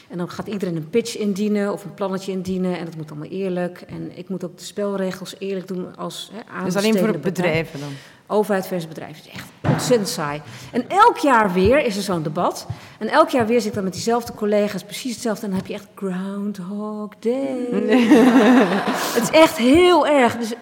En 0.09 0.17
dan 0.17 0.29
gaat 0.29 0.47
iedereen 0.47 0.75
een 0.75 0.89
pitch 0.89 1.17
indienen 1.17 1.73
of 1.73 1.83
een 1.83 1.93
plannetje 1.93 2.31
indienen. 2.31 2.77
En 2.77 2.85
dat 2.85 2.95
moet 2.95 3.09
allemaal 3.09 3.29
eerlijk. 3.29 3.83
En 3.87 4.17
ik 4.17 4.29
moet 4.29 4.43
ook 4.43 4.57
de 4.57 4.63
spelregels 4.63 5.35
eerlijk 5.39 5.67
doen 5.67 5.97
als 5.97 6.31
hè, 6.33 6.63
Dus 6.63 6.75
alleen 6.75 6.97
voor 6.97 7.19
bedrijven 7.19 7.79
dan? 7.79 7.89
Overheid 8.27 8.67
versus 8.67 8.87
bedrijf. 8.87 9.17
Het 9.17 9.25
is 9.25 9.31
echt 9.31 9.47
ontzettend 9.61 10.09
saai. 10.09 10.41
En 10.71 10.89
elk 10.89 11.17
jaar 11.17 11.53
weer 11.53 11.85
is 11.85 11.95
er 11.95 12.01
zo'n 12.01 12.23
debat. 12.23 12.67
En 12.97 13.07
elk 13.07 13.29
jaar 13.29 13.47
weer 13.47 13.59
zit 13.59 13.69
ik 13.69 13.73
dan 13.73 13.83
met 13.83 13.93
diezelfde 13.93 14.33
collega's 14.33 14.83
precies 14.83 15.13
hetzelfde. 15.13 15.43
En 15.45 15.49
dan 15.49 15.59
heb 15.59 15.67
je 15.67 15.73
echt 15.73 15.87
Groundhog 15.95 17.09
Day. 17.19 17.67
het 19.15 19.23
is 19.23 19.29
echt 19.29 19.57
heel 19.57 20.07
erg. 20.07 20.37
Dus 20.37 20.53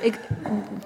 ik, 0.00 0.18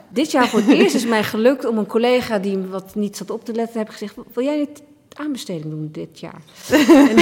dit 0.08 0.30
jaar 0.30 0.48
voor 0.48 0.60
het 0.60 0.68
eerst 0.68 0.94
is 0.94 1.06
mij 1.06 1.24
gelukt 1.24 1.64
om 1.64 1.78
een 1.78 1.86
collega 1.86 2.38
die 2.38 2.58
wat 2.58 2.94
niet 2.94 3.16
zat 3.16 3.30
op 3.30 3.44
te 3.44 3.52
letten, 3.52 3.78
heb 3.78 3.88
gezegd: 3.88 4.14
Wil 4.32 4.44
jij 4.44 4.56
niet 4.56 4.82
aanbesteding 5.18 5.70
doen 5.70 5.88
dit 5.92 6.20
jaar. 6.20 6.40
en, 7.10 7.16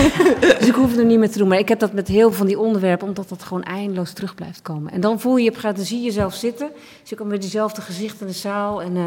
dus 0.59 0.69
ik 0.69 0.75
hoef 0.75 0.91
het 0.91 0.99
er 0.99 1.05
niet 1.05 1.19
meer 1.19 1.31
te 1.31 1.39
doen. 1.39 1.49
Maar 1.49 1.59
ik 1.59 1.69
heb 1.69 1.79
dat 1.79 1.93
met 1.93 2.09
heel 2.09 2.29
veel 2.29 2.39
van 2.39 2.47
die 2.47 2.59
onderwerpen, 2.59 3.09
omdat 3.09 3.29
dat 3.29 3.43
gewoon 3.43 3.63
eindeloos 3.63 4.13
terug 4.13 4.35
blijft 4.35 4.63
komen. 4.63 4.93
En 4.93 5.01
dan 5.01 5.21
voel 5.21 5.37
je, 5.37 5.53
je 5.53 5.61
dan 5.61 5.85
zie 5.85 5.99
je 5.99 6.05
jezelf 6.05 6.35
zitten. 6.35 6.71
Dus 7.01 7.11
je 7.11 7.17
komt 7.17 7.29
met 7.29 7.41
diezelfde 7.41 7.81
gezicht 7.81 8.21
in 8.21 8.27
de 8.27 8.33
zaal. 8.33 8.83
En, 8.83 8.97
uh, 8.97 9.07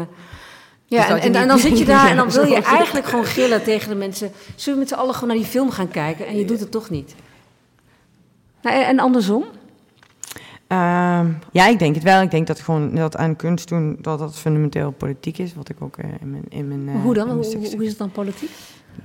ja, 0.86 1.08
en, 1.08 1.20
en, 1.20 1.34
en, 1.34 1.48
dan 1.48 1.58
zit 1.68 1.78
je 1.78 1.84
daar 1.84 2.10
en 2.10 2.16
dan 2.16 2.30
wil 2.30 2.46
je 2.46 2.62
eigenlijk 2.62 3.06
gewoon 3.06 3.24
gillen 3.24 3.62
tegen 3.62 3.88
de 3.88 3.94
mensen. 3.94 4.32
Zullen 4.54 4.78
we 4.78 4.84
met 4.84 4.92
z'n 4.92 5.00
allen 5.00 5.14
gewoon 5.14 5.28
naar 5.28 5.38
die 5.38 5.46
film 5.46 5.70
gaan 5.70 5.88
kijken? 5.88 6.26
En 6.26 6.36
je 6.36 6.44
doet 6.44 6.60
het 6.60 6.70
toch 6.70 6.90
niet. 6.90 7.14
Nou, 8.62 8.82
en 8.82 8.98
andersom? 8.98 9.44
Uh, 10.72 11.24
ja, 11.52 11.66
ik 11.66 11.78
denk 11.78 11.94
het 11.94 12.04
wel. 12.04 12.22
Ik 12.22 12.30
denk 12.30 12.46
dat 12.46 12.60
gewoon 12.60 12.94
dat 12.94 13.16
aan 13.16 13.36
kunst 13.36 13.68
doen 13.68 13.98
dat 14.00 14.18
dat 14.18 14.36
fundamenteel 14.36 14.90
politiek 14.90 15.38
is, 15.38 15.54
wat 15.54 15.68
ik 15.68 15.76
ook 15.80 15.96
uh, 15.96 16.10
in 16.20 16.30
mijn 16.30 16.44
in 16.48 16.68
mijn. 16.68 16.96
Uh, 16.96 17.02
hoe 17.02 17.14
dan? 17.14 17.30
Hoe, 17.30 17.44
hoe, 17.54 17.84
is 17.84 17.88
het 17.88 17.98
dan 17.98 18.10
politiek? 18.10 18.50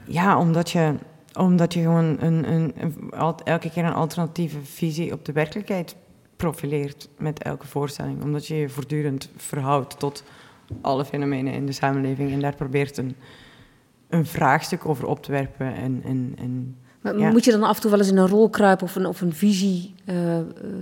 Ja, 0.04 0.40
omdat 0.40 0.72
je, 0.72 0.96
omdat 1.34 1.74
je 1.74 1.82
gewoon 1.82 2.22
een, 2.22 2.52
een, 2.52 2.74
elke 3.44 3.70
keer 3.70 3.86
een 3.86 3.94
alternatieve 3.94 4.62
visie 4.62 5.14
op 5.14 5.26
de 5.26 5.32
werkelijkheid 5.32 5.96
profileert 6.36 7.10
met 7.18 7.44
elke 7.44 7.68
voorstelling. 7.68 8.24
Omdat 8.24 8.48
je 8.48 8.56
je 8.56 8.70
voortdurend 8.70 9.30
verhoudt 9.36 10.00
tot 10.00 10.24
alle 10.82 11.06
fenomenen 11.06 11.54
in 11.54 11.66
de 11.66 11.72
samenleving 11.72 12.32
en 12.32 12.40
daar 12.40 12.56
probeert 12.56 12.98
een, 12.98 13.16
een 14.10 14.26
vraagstuk 14.26 14.86
over 14.86 15.08
op 15.08 15.24
te 15.24 15.32
werpen 15.32 15.76
en, 15.76 16.02
en, 16.04 16.34
en 16.38 16.78
maar 17.14 17.32
moet 17.32 17.46
je 17.46 17.52
dan 17.52 17.64
af 17.64 17.76
en 17.76 17.82
toe 17.82 17.92
wel 17.92 18.00
eens 18.00 18.10
in 18.10 18.18
een 18.18 18.28
rol 18.28 18.50
kruipen 18.50 18.86
of 18.86 18.96
een, 18.96 19.06
of 19.06 19.22
een 19.22 19.34
visie 19.34 19.94
uh, 20.06 20.16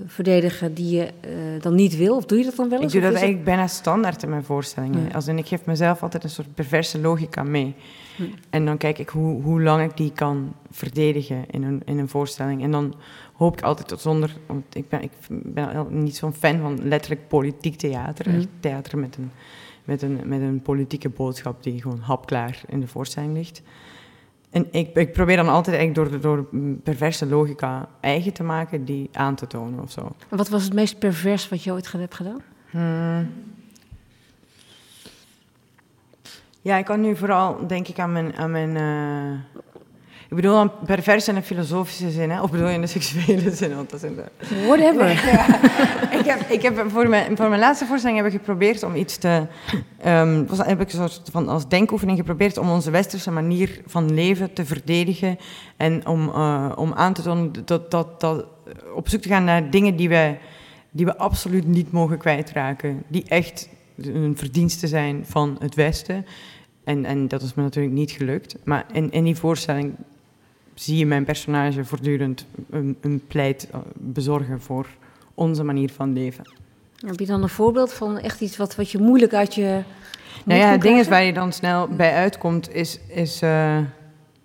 verdedigen 0.06 0.74
die 0.74 0.96
je 0.96 1.04
uh, 1.06 1.62
dan 1.62 1.76
niet 1.76 1.98
wil? 1.98 2.16
Of 2.16 2.26
doe 2.26 2.38
je 2.38 2.44
dat 2.44 2.56
dan 2.56 2.70
wel 2.70 2.82
eens? 2.82 2.94
Ik 2.94 3.02
doe 3.02 3.10
dat 3.10 3.20
eigenlijk 3.20 3.46
bijna 3.46 3.68
standaard 3.68 4.24
in 4.24 4.30
mijn 4.30 4.44
voorstellingen. 4.44 5.04
Ja. 5.04 5.14
Als 5.14 5.28
in, 5.28 5.38
ik 5.38 5.48
geef 5.48 5.66
mezelf 5.66 6.04
altijd 6.04 6.24
een 6.24 6.30
soort 6.30 6.54
perverse 6.54 7.00
logica 7.00 7.44
mee. 7.44 7.76
Hm. 8.16 8.24
En 8.50 8.66
dan 8.66 8.78
kijk 8.78 9.00
ik 9.00 9.10
hoe, 9.10 9.42
hoe 9.42 9.62
lang 9.62 9.84
ik 9.84 9.98
die 9.98 10.12
kan 10.12 10.54
verdedigen 10.72 11.46
in 11.50 11.64
een, 11.64 11.82
in 11.86 11.98
een 11.98 12.10
voorstelling. 12.10 12.64
En 12.64 12.72
dan 12.72 12.96
hoop 13.34 13.58
ik 13.58 13.64
altijd 13.64 13.88
tot 13.88 14.02
zonder... 14.02 14.36
Want 14.46 14.76
ik 14.76 14.90
ben, 14.90 15.02
ik 15.02 15.12
ben 15.30 15.86
niet 15.90 16.16
zo'n 16.16 16.34
fan 16.34 16.60
van 16.60 16.88
letterlijk 16.88 17.28
politiek 17.28 17.76
theater. 17.76 18.30
Hm. 18.30 18.44
Theater 18.60 18.98
met 18.98 19.18
een, 19.18 19.32
met, 19.84 20.02
een, 20.02 20.20
met 20.26 20.42
een 20.42 20.62
politieke 20.62 21.10
boodschap 21.10 21.64
die 21.64 21.82
gewoon 21.82 22.00
hapklaar 22.00 22.62
in 22.68 22.80
de 22.80 22.88
voorstelling 22.88 23.34
ligt. 23.34 23.62
En 24.54 24.68
ik, 24.72 24.96
ik, 24.96 25.14
probeer 25.14 25.36
dan 25.36 25.50
altijd 25.50 25.78
eigenlijk 25.78 26.10
door, 26.10 26.22
door 26.22 26.48
perverse 26.84 27.26
logica 27.26 27.90
eigen 28.00 28.34
te 28.34 28.44
maken, 28.44 28.86
die 28.86 29.10
aan 29.14 29.36
te 29.36 29.48
tonen 29.48 29.80
of 29.80 29.92
zo. 29.92 30.02
En 30.30 30.38
wat 30.38 30.50
was 30.50 30.64
het 30.64 30.74
meest 30.74 31.00
pervers 31.00 31.50
wat 31.50 31.64
je 31.64 31.72
ooit 31.72 31.92
hebt 31.92 32.16
gedaan? 32.16 32.42
Hmm. 32.70 33.32
Ja, 36.62 36.78
ik 36.78 36.86
kan 36.86 37.02
nu 37.02 37.16
vooral, 37.16 37.68
denk 37.68 37.88
ik, 37.88 38.00
aan 38.00 38.12
mijn, 38.12 38.36
aan 38.36 38.52
mijn 38.52 38.76
uh, 38.76 39.40
ik 40.34 40.42
bedoel 40.42 40.58
dan 40.58 40.72
pervers 40.86 41.28
in 41.28 41.36
een 41.36 41.44
filosofische 41.44 42.12
zin, 42.12 42.30
hè? 42.30 42.42
of 42.42 42.52
bedoel 42.52 42.68
je 42.68 42.74
in 42.74 42.82
de 42.82 42.88
seksuele 42.88 43.52
zin? 43.52 43.76
Want 43.76 43.90
dat 43.90 44.04
is 44.04 44.10
de... 44.16 44.24
Whatever. 44.68 45.12
ik 46.20 46.26
heb, 46.26 46.50
ik 46.50 46.62
heb 46.62 46.86
voor, 46.88 47.10
mijn, 47.10 47.38
voor 47.38 47.50
mijn 47.50 47.60
laatste 47.60 47.86
voorstelling 47.86 48.18
heb 48.18 48.28
ik 48.28 48.34
geprobeerd 48.34 48.84
om 48.84 48.96
iets 48.96 49.18
te... 49.18 49.48
Um, 50.06 50.48
was, 50.48 50.58
heb 50.58 50.82
ik 50.82 50.94
een 50.94 51.10
soort 51.10 51.30
van 51.32 51.48
als 51.48 51.68
denkoefening 51.68 52.18
geprobeerd 52.18 52.58
om 52.58 52.70
onze 52.70 52.92
westerse 52.92 53.32
manier 53.32 53.82
van 53.86 54.14
leven 54.14 54.54
te 54.54 54.66
verdedigen. 54.66 55.38
En 55.78 56.08
om, 56.08 56.28
uh, 56.30 56.72
om 56.76 56.94
aan 56.94 57.14
te 57.14 57.22
tonen 57.22 57.52
dat, 57.66 57.92
dat, 57.92 58.22
dat 58.22 58.46
op 58.96 59.10
zoek 59.10 59.22
te 59.22 59.30
gaan 59.30 59.44
naar 59.44 59.70
dingen 59.70 59.96
die 59.96 60.10
we, 60.10 60.36
die 60.92 61.06
we 61.06 61.18
absoluut 61.18 61.68
niet 61.68 61.92
mogen 61.92 62.18
kwijtraken. 62.18 63.04
Die 63.08 63.24
echt 63.28 63.70
een 63.98 64.38
verdienste 64.38 64.88
zijn 64.88 65.26
van 65.28 65.56
het 65.60 65.76
Westen. 65.76 66.26
En, 66.84 67.06
en 67.06 67.28
dat 67.28 67.42
is 67.42 67.54
me 67.54 67.64
natuurlijk 67.64 67.96
niet 67.96 68.12
gelukt. 68.12 68.56
Maar 68.64 68.86
in, 68.92 69.12
in 69.12 69.24
die 69.24 69.36
voorstelling 69.36 69.96
zie 70.74 70.98
je 70.98 71.06
mijn 71.06 71.26
personage 71.26 71.86
voortdurend 71.86 72.46
een, 72.70 72.98
een 73.02 73.22
pleit 73.28 73.68
eh, 73.72 73.80
bezorgen 73.94 74.62
voor 74.62 74.88
onze 75.34 75.64
manier 75.64 75.92
van 75.92 76.14
leven. 76.14 76.52
Heb 77.06 77.20
je 77.20 77.26
dan 77.26 77.44
een 77.44 77.50
voorbeeld 77.50 77.94
van 77.94 78.20
echt 78.20 78.42
iets 78.42 78.58
wat, 78.58 78.76
wat 78.76 78.92
je 78.92 78.98
moeilijk 78.98 79.34
uit 79.34 79.56
je. 79.56 79.82
Nou 80.46 80.60
ja, 80.60 80.72
het 80.72 80.82
ding 80.82 81.00
is 81.00 81.08
waar 81.08 81.24
je 81.24 81.34
dan 81.34 81.52
snel 81.52 81.88
bij 81.88 82.14
uitkomt, 82.14 82.74
is. 82.74 83.00
is 83.08 83.42
uh, 83.42 83.78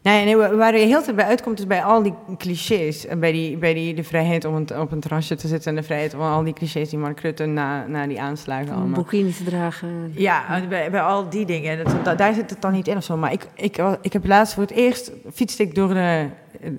Nee, 0.08 0.24
nee, 0.24 0.36
waar 0.36 0.78
je 0.78 0.86
heel 0.86 1.02
tijd 1.02 1.16
bij 1.16 1.24
uitkomt 1.24 1.58
is 1.58 1.66
bij 1.66 1.82
al 1.82 2.02
die 2.02 2.14
clichés. 2.38 3.06
Bij, 3.18 3.32
die, 3.32 3.56
bij 3.56 3.74
die, 3.74 3.94
de 3.94 4.04
vrijheid 4.04 4.44
om 4.44 4.54
een, 4.54 4.80
op 4.80 4.92
een 4.92 5.00
terrasje 5.00 5.34
te 5.34 5.48
zitten 5.48 5.70
en 5.70 5.76
de 5.76 5.82
vrijheid 5.82 6.14
om 6.14 6.20
al 6.20 6.44
die 6.44 6.52
clichés 6.52 6.88
die 6.88 6.98
Mark 6.98 7.20
Rutte 7.20 7.46
na, 7.46 7.86
na 7.86 8.06
die 8.06 8.20
aanslagen 8.20 8.76
Om 8.76 8.94
bikini 8.94 9.32
te 9.32 9.44
dragen. 9.44 10.12
Ja, 10.14 10.62
bij, 10.68 10.90
bij 10.90 11.00
al 11.00 11.28
die 11.28 11.46
dingen. 11.46 11.84
Dat, 12.04 12.18
daar 12.18 12.34
zit 12.34 12.50
het 12.50 12.62
dan 12.62 12.72
niet 12.72 12.88
in 12.88 12.96
of 12.96 13.04
zo. 13.04 13.16
Maar 13.16 13.32
ik, 13.32 13.46
ik, 13.54 13.82
ik 14.00 14.12
heb 14.12 14.26
laatst 14.26 14.54
voor 14.54 14.62
het 14.62 14.72
eerst 14.72 15.12
fietste 15.32 15.62
ik 15.62 15.74
door 15.74 15.94
de... 15.94 16.26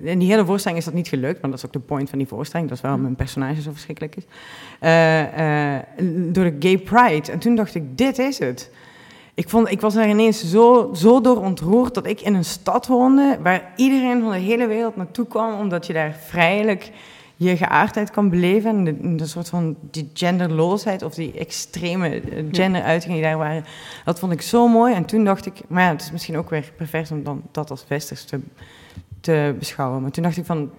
In 0.02 0.18
die 0.18 0.30
hele 0.30 0.44
voorstelling 0.44 0.78
is 0.78 0.84
dat 0.84 0.94
niet 0.94 1.08
gelukt, 1.08 1.40
maar 1.40 1.50
dat 1.50 1.58
is 1.58 1.66
ook 1.66 1.72
de 1.72 1.78
point 1.78 2.08
van 2.08 2.18
die 2.18 2.28
voorstelling. 2.28 2.68
Dat 2.68 2.76
is 2.76 2.82
waarom 2.82 3.02
mijn 3.02 3.16
personage 3.16 3.62
zo 3.62 3.70
verschrikkelijk 3.70 4.16
is. 4.16 4.24
Uh, 4.80 5.20
uh, 5.20 5.78
door 6.32 6.44
de 6.44 6.56
Gay 6.58 6.78
Pride. 6.78 7.32
En 7.32 7.38
toen 7.38 7.54
dacht 7.54 7.74
ik, 7.74 7.98
dit 7.98 8.18
is 8.18 8.38
het 8.38 8.70
ik, 9.40 9.48
vond, 9.48 9.70
ik 9.70 9.80
was 9.80 9.96
er 9.96 10.08
ineens 10.08 10.50
zo, 10.50 10.90
zo 10.94 11.20
door 11.20 11.36
ontroerd 11.36 11.94
dat 11.94 12.06
ik 12.06 12.20
in 12.20 12.34
een 12.34 12.44
stad 12.44 12.86
woonde 12.86 13.38
waar 13.42 13.72
iedereen 13.76 14.20
van 14.20 14.30
de 14.30 14.38
hele 14.38 14.66
wereld 14.66 14.96
naartoe 14.96 15.26
kwam, 15.26 15.60
omdat 15.60 15.86
je 15.86 15.92
daar 15.92 16.12
vrijelijk 16.26 16.90
je 17.36 17.56
geaardheid 17.56 18.10
kan 18.10 18.30
beleven. 18.30 18.70
En 18.70 18.84
de, 18.84 19.14
de 19.16 19.26
soort 19.26 19.48
van 19.48 19.76
die 19.80 20.10
genderloosheid 20.14 21.02
of 21.02 21.14
die 21.14 21.32
extreme 21.38 22.22
genderuitingen 22.52 23.16
die 23.16 23.26
daar 23.26 23.38
waren, 23.38 23.64
dat 24.04 24.18
vond 24.18 24.32
ik 24.32 24.42
zo 24.42 24.68
mooi. 24.68 24.94
En 24.94 25.04
toen 25.04 25.24
dacht 25.24 25.46
ik, 25.46 25.60
maar 25.68 25.82
ja, 25.82 25.90
het 25.90 26.02
is 26.02 26.12
misschien 26.12 26.38
ook 26.38 26.50
weer 26.50 26.72
pervers 26.76 27.10
om 27.10 27.22
dan 27.22 27.42
dat 27.50 27.70
als 27.70 27.84
westers 27.88 28.24
te, 28.24 28.40
te 29.20 29.54
beschouwen. 29.58 30.02
Maar 30.02 30.10
toen 30.10 30.22
dacht 30.22 30.36
ik 30.36 30.44
van, 30.44 30.70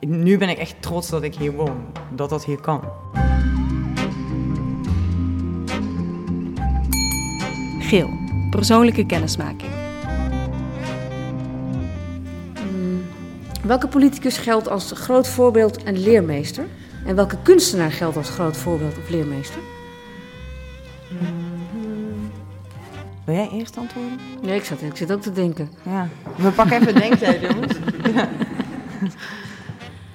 nu 0.00 0.38
ben 0.38 0.48
ik 0.48 0.58
echt 0.58 0.76
trots 0.80 1.08
dat 1.08 1.22
ik 1.22 1.34
hier 1.34 1.52
woon, 1.52 1.86
dat 2.14 2.30
dat 2.30 2.44
hier 2.44 2.60
kan. 2.60 2.80
Geel, 7.86 8.18
persoonlijke 8.50 9.06
kennismaking. 9.06 9.70
Hmm. 12.54 13.04
Welke 13.62 13.88
politicus 13.88 14.38
geldt 14.38 14.68
als 14.68 14.92
groot 14.94 15.28
voorbeeld 15.28 15.82
en 15.82 15.98
leermeester? 15.98 16.64
En 17.04 17.16
welke 17.16 17.36
kunstenaar 17.42 17.92
geldt 17.92 18.16
als 18.16 18.30
groot 18.30 18.56
voorbeeld 18.56 18.98
of 18.98 19.08
leermeester? 19.08 19.60
Wil 23.24 23.34
jij 23.34 23.48
eerst 23.52 23.76
antwoorden? 23.76 24.18
Nee, 24.42 24.56
ik, 24.56 24.64
zat, 24.64 24.82
ik 24.82 24.96
zit 24.96 25.12
ook 25.12 25.22
te 25.22 25.32
denken. 25.32 25.70
Ja. 25.82 26.08
We 26.36 26.50
pakken 26.50 26.80
even 26.80 26.94
denktijd, 26.94 27.40
jongens. 27.50 27.72
Ja. 28.14 28.28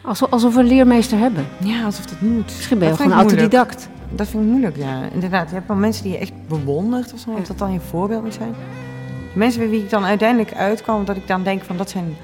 Alsof, 0.02 0.32
alsof 0.32 0.54
we 0.54 0.60
een 0.60 0.68
leermeester 0.68 1.18
hebben. 1.18 1.48
Ja, 1.64 1.84
alsof 1.84 2.06
dat 2.06 2.22
moet. 2.22 2.46
Misschien 2.46 2.80
ben 2.80 2.88
je 2.88 2.96
gewoon 2.96 3.14
autodidact 3.14 3.90
dat 4.16 4.28
vind 4.28 4.44
ik 4.44 4.50
moeilijk, 4.50 4.78
ja. 4.78 5.10
Inderdaad, 5.14 5.50
je 5.50 5.56
hebt 5.56 5.68
wel 5.68 5.78
mensen 5.78 6.04
die 6.04 6.12
je 6.12 6.18
echt 6.18 6.48
bewondert 6.48 7.14
of 7.14 7.20
zo, 7.20 7.30
of 7.30 7.48
dat 7.48 7.58
dan 7.58 7.74
je 7.74 7.80
voorbeeld 7.80 8.24
moet 8.24 8.34
zijn. 8.34 8.56
mensen 9.34 9.60
bij 9.60 9.70
wie 9.70 9.84
ik 9.84 9.90
dan 9.90 10.06
uiteindelijk 10.06 10.54
uitkwam, 10.54 11.06
dat 11.06 11.16
ik 11.16 11.28
dan 11.28 11.44
denk 11.44 11.64
van 11.64 11.78
dat 11.78 11.90
zijn 11.90 12.16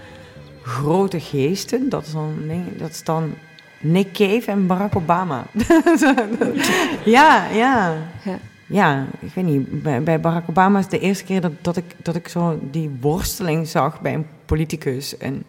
grote 0.62 1.20
geesten. 1.20 1.90
Dat 1.90 2.06
is 2.06 2.12
dan, 2.12 2.34
dat 2.78 2.90
is 2.90 3.04
dan 3.04 3.34
Nick 3.80 4.14
Cave 4.14 4.52
en 4.52 4.68
Barack 4.68 4.96
Obama. 4.96 5.46
ja, 7.06 7.48
ja, 7.50 7.96
ja. 8.24 8.38
ja, 8.68 9.06
ik 9.20 9.34
weet 9.34 9.46
niet. 9.46 9.84
Bij, 9.84 10.04
bij 10.04 10.20
Barack 10.20 10.50
Obama 10.50 10.80
is 10.80 10.88
de 10.88 11.00
eerste 11.00 11.24
keer 11.24 11.42
dat, 11.42 11.52
dat, 11.62 11.78
ik, 11.78 11.96
dat 12.04 12.16
ik 12.16 12.28
zo 12.28 12.60
die 12.72 12.98
worsteling 13.02 13.68
zag 13.68 14.02
bij 14.02 14.14
een 14.14 14.26
politicus. 14.46 15.18
En, 15.18 15.44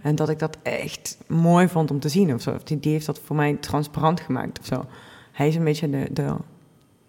en 0.00 0.14
dat 0.14 0.28
ik 0.28 0.38
dat 0.38 0.56
echt 0.62 1.16
mooi 1.26 1.68
vond 1.68 1.90
om 1.90 2.00
te 2.00 2.08
zien 2.08 2.34
of 2.34 2.42
zo. 2.42 2.56
Die, 2.64 2.80
die 2.80 2.92
heeft 2.92 3.06
dat 3.06 3.20
voor 3.24 3.36
mij 3.36 3.56
transparant 3.60 4.20
gemaakt 4.20 4.58
of 4.58 4.66
zo. 4.66 4.84
Hij 5.42 5.50
is 5.50 5.56
een 5.56 5.64
beetje 5.64 5.90
de, 5.90 6.08
de 6.12 6.34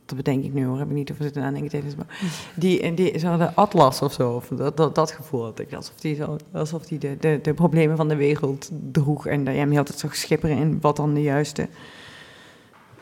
dat 0.05 0.17
bedenk 0.17 0.43
ik 0.43 0.53
nu 0.53 0.65
hoor, 0.65 0.77
heb 0.77 0.89
ik 0.89 0.93
niet 0.93 1.11
over 1.11 1.23
zitten 1.23 1.41
nadenken 1.41 1.69
tijdens, 1.69 1.95
maar 1.95 2.19
die, 2.55 2.93
die 2.93 3.19
zo 3.19 3.37
de 3.37 3.53
atlas 3.53 4.01
of 4.01 4.13
zo, 4.13 4.31
of 4.31 4.47
dat, 4.47 4.77
dat, 4.77 4.95
dat 4.95 5.11
gevoel 5.11 5.43
had 5.43 5.59
ik, 5.59 5.73
alsof 5.73 5.95
die, 5.95 6.15
zo, 6.15 6.37
alsof 6.51 6.85
die 6.85 6.99
de, 6.99 7.17
de, 7.19 7.39
de 7.41 7.53
problemen 7.53 7.97
van 7.97 8.07
de 8.07 8.15
wereld 8.15 8.69
droeg 8.91 9.27
en 9.27 9.43
dat 9.43 9.55
ja, 9.55 9.67
hij 9.67 9.77
altijd 9.77 9.99
zo 9.99 10.07
schipperen 10.11 10.57
in 10.57 10.81
wat 10.81 10.95
dan 10.95 11.13
de 11.13 11.21
juiste 11.21 11.67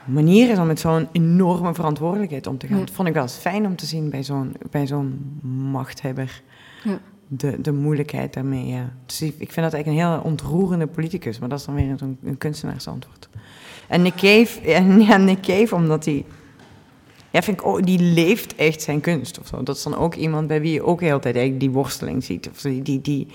manier 0.06 0.50
is 0.50 0.58
om 0.58 0.67
met 0.67 0.80
zo'n 0.80 1.08
enorme 1.12 1.74
verantwoordelijkheid 1.74 2.48
om 2.48 2.58
te 2.58 2.67
gaan. 2.67 2.78
Ja. 2.78 2.86
Dat 2.86 2.94
vond 2.94 3.08
ik 3.08 3.13
wel 3.13 3.24
eens 3.24 3.36
fijn 3.36 3.65
om 3.65 3.76
te 3.76 3.86
zien 3.86 4.10
bij 4.10 4.24
zo'n, 4.24 4.56
bij 4.70 4.88
zo'n 4.88 5.39
machthebber. 5.72 6.41
Ja. 6.84 7.00
De, 7.34 7.62
de 7.62 7.72
moeilijkheid 7.72 8.34
daarmee, 8.34 8.67
ja. 8.67 8.94
Dus 9.06 9.22
ik, 9.22 9.34
ik 9.38 9.52
vind 9.52 9.65
dat 9.65 9.74
eigenlijk 9.74 9.88
een 9.88 10.12
heel 10.12 10.22
ontroerende 10.24 10.88
politicus, 10.88 11.39
maar 11.39 11.50
dat 11.50 11.60
is 11.60 11.65
dan 11.65 11.76
weer 11.76 11.98
zo'n 11.98 12.17
een 12.24 12.38
kunstenaarsantwoord. 12.38 13.30
En 13.88 14.02
Nick 14.02 14.15
Cave, 14.15 14.60
en 14.74 15.02
ja, 15.02 15.17
Nick 15.17 15.41
Cave, 15.41 15.76
omdat 15.76 16.06
hij... 16.06 16.26
Ja, 17.30 17.41
vind 17.41 17.62
ik 17.62 17.86
die 17.86 18.00
leeft 18.00 18.56
echt 18.56 18.82
zijn 18.82 19.02
kunst 19.02 19.39
of 19.39 19.48
zo. 19.48 19.63
Dat 19.63 19.76
is 19.76 19.84
dan 19.84 19.96
ook 19.96 20.15
iemand 20.15 20.48
bij 20.48 20.62
wie 20.62 20.74
je 20.74 20.84
ook 20.84 21.02
heel 21.02 21.20
tijd 21.20 21.36
eigenlijk 21.36 21.60
die 21.65 21.74
worsteling 21.74 22.24
ziet. 22.24 22.50
Of 22.50 22.62
die, 22.62 22.82
die, 22.82 23.02
die, 23.02 23.28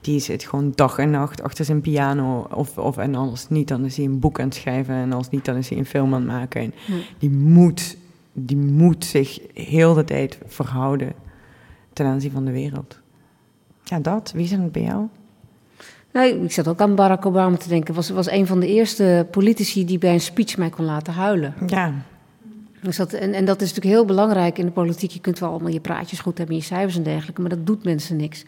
die 0.00 0.20
zit 0.20 0.44
gewoon 0.44 0.72
dag 0.74 0.98
en 0.98 1.10
nacht 1.10 1.42
achter 1.42 1.64
zijn 1.64 1.80
piano. 1.80 2.46
Of, 2.54 2.78
of, 2.78 2.96
en 2.96 3.14
als 3.14 3.48
niet, 3.48 3.68
dan 3.68 3.84
is 3.84 3.96
hij 3.96 4.04
een 4.04 4.18
boek 4.18 4.40
aan 4.40 4.44
het 4.44 4.54
schrijven. 4.54 4.94
En 4.94 5.12
als 5.12 5.28
niet, 5.30 5.44
dan 5.44 5.56
is 5.56 5.68
hij 5.68 5.78
een 5.78 5.86
film 5.86 6.14
aan 6.14 6.20
het 6.20 6.30
maken. 6.30 6.60
En 6.60 6.74
Ja. 6.86 6.94
die, 7.18 7.30
moet, 7.30 7.96
die 8.32 8.56
moet 8.56 9.04
zich 9.04 9.38
heel 9.54 9.94
de 9.94 10.04
tijd 10.04 10.38
verhouden 10.46 11.12
ten 11.92 12.06
aanzien 12.06 12.30
van 12.30 12.44
de 12.44 12.52
wereld. 12.52 13.01
Ja, 13.92 13.98
dat. 13.98 14.32
Wie 14.34 14.46
zijn 14.46 14.60
het 14.60 14.72
bij 14.72 14.82
jou? 14.82 15.06
Nee, 16.12 16.42
ik 16.42 16.52
zat 16.52 16.68
ook 16.68 16.80
aan 16.80 16.94
Barack 16.94 17.26
Obama 17.26 17.56
te 17.56 17.68
denken. 17.68 17.94
Was, 17.94 18.10
was 18.10 18.30
een 18.30 18.46
van 18.46 18.60
de 18.60 18.66
eerste 18.66 19.26
politici 19.30 19.84
die 19.84 19.98
bij 19.98 20.12
een 20.12 20.20
speech 20.20 20.56
mij 20.56 20.70
kon 20.70 20.84
laten 20.84 21.12
huilen. 21.12 21.54
Ja, 21.66 21.92
Dus 22.82 22.96
dat, 22.96 23.12
en, 23.12 23.32
en 23.32 23.44
dat 23.44 23.60
is 23.60 23.68
natuurlijk 23.68 23.94
heel 23.94 24.04
belangrijk 24.04 24.58
in 24.58 24.66
de 24.66 24.72
politiek. 24.72 25.10
Je 25.10 25.20
kunt 25.20 25.38
wel 25.38 25.50
allemaal 25.50 25.72
je 25.72 25.80
praatjes 25.80 26.20
goed 26.20 26.38
hebben, 26.38 26.56
je 26.56 26.62
cijfers 26.62 26.96
en 26.96 27.02
dergelijke, 27.02 27.40
maar 27.40 27.50
dat 27.50 27.66
doet 27.66 27.84
mensen 27.84 28.16
niks. 28.16 28.44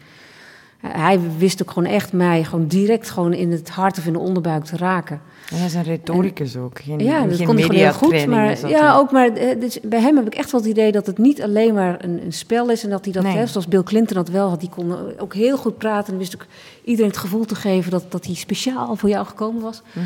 Hij 0.87 1.19
wist 1.37 1.61
ook 1.61 1.71
gewoon 1.71 1.89
echt 1.89 2.13
mij 2.13 2.43
gewoon 2.43 2.67
direct 2.67 3.09
gewoon 3.09 3.33
in 3.33 3.51
het 3.51 3.69
hart 3.69 3.97
of 3.97 4.05
in 4.05 4.13
de 4.13 4.19
onderbuik 4.19 4.63
te 4.63 4.77
raken. 4.77 5.21
en 5.49 5.57
hij 5.57 5.65
is 5.65 5.73
een 5.73 5.83
retoricus 5.83 6.57
ook. 6.57 6.79
Geen, 6.79 6.99
Ja, 6.99 7.19
dat 7.19 7.37
hij 7.37 7.45
gewoon 7.45 7.71
heel 7.71 7.93
goed. 7.93 8.25
Maar, 8.27 8.69
ja, 8.69 8.95
ook, 8.95 9.11
maar 9.11 9.27
eh, 9.27 9.59
dus 9.59 9.79
bij 9.81 10.01
hem 10.01 10.15
heb 10.15 10.25
ik 10.25 10.35
echt 10.35 10.51
wel 10.51 10.61
het 10.61 10.69
idee 10.69 10.91
dat 10.91 11.05
het 11.05 11.17
niet 11.17 11.41
alleen 11.41 11.73
maar 11.73 12.03
een, 12.03 12.21
een 12.25 12.33
spel 12.33 12.69
is. 12.69 12.83
En 12.83 12.89
dat 12.89 13.03
hij 13.03 13.13
dat, 13.13 13.23
Nee. 13.23 13.35
hè, 13.37 13.45
zoals 13.47 13.67
Bill 13.67 13.83
Clinton 13.83 14.15
dat 14.15 14.29
wel 14.29 14.49
had, 14.49 14.59
die 14.59 14.69
kon 14.69 14.93
ook 15.19 15.33
heel 15.33 15.57
goed 15.57 15.77
praten. 15.77 16.13
En 16.13 16.19
wist 16.19 16.35
ook 16.35 16.45
iedereen 16.83 17.11
het 17.11 17.19
gevoel 17.19 17.45
te 17.45 17.55
geven 17.55 17.91
dat, 17.91 18.11
dat 18.11 18.25
hij 18.25 18.35
speciaal 18.35 18.95
voor 18.95 19.09
jou 19.09 19.25
gekomen 19.25 19.61
was. 19.61 19.81
Mhm. 19.93 20.05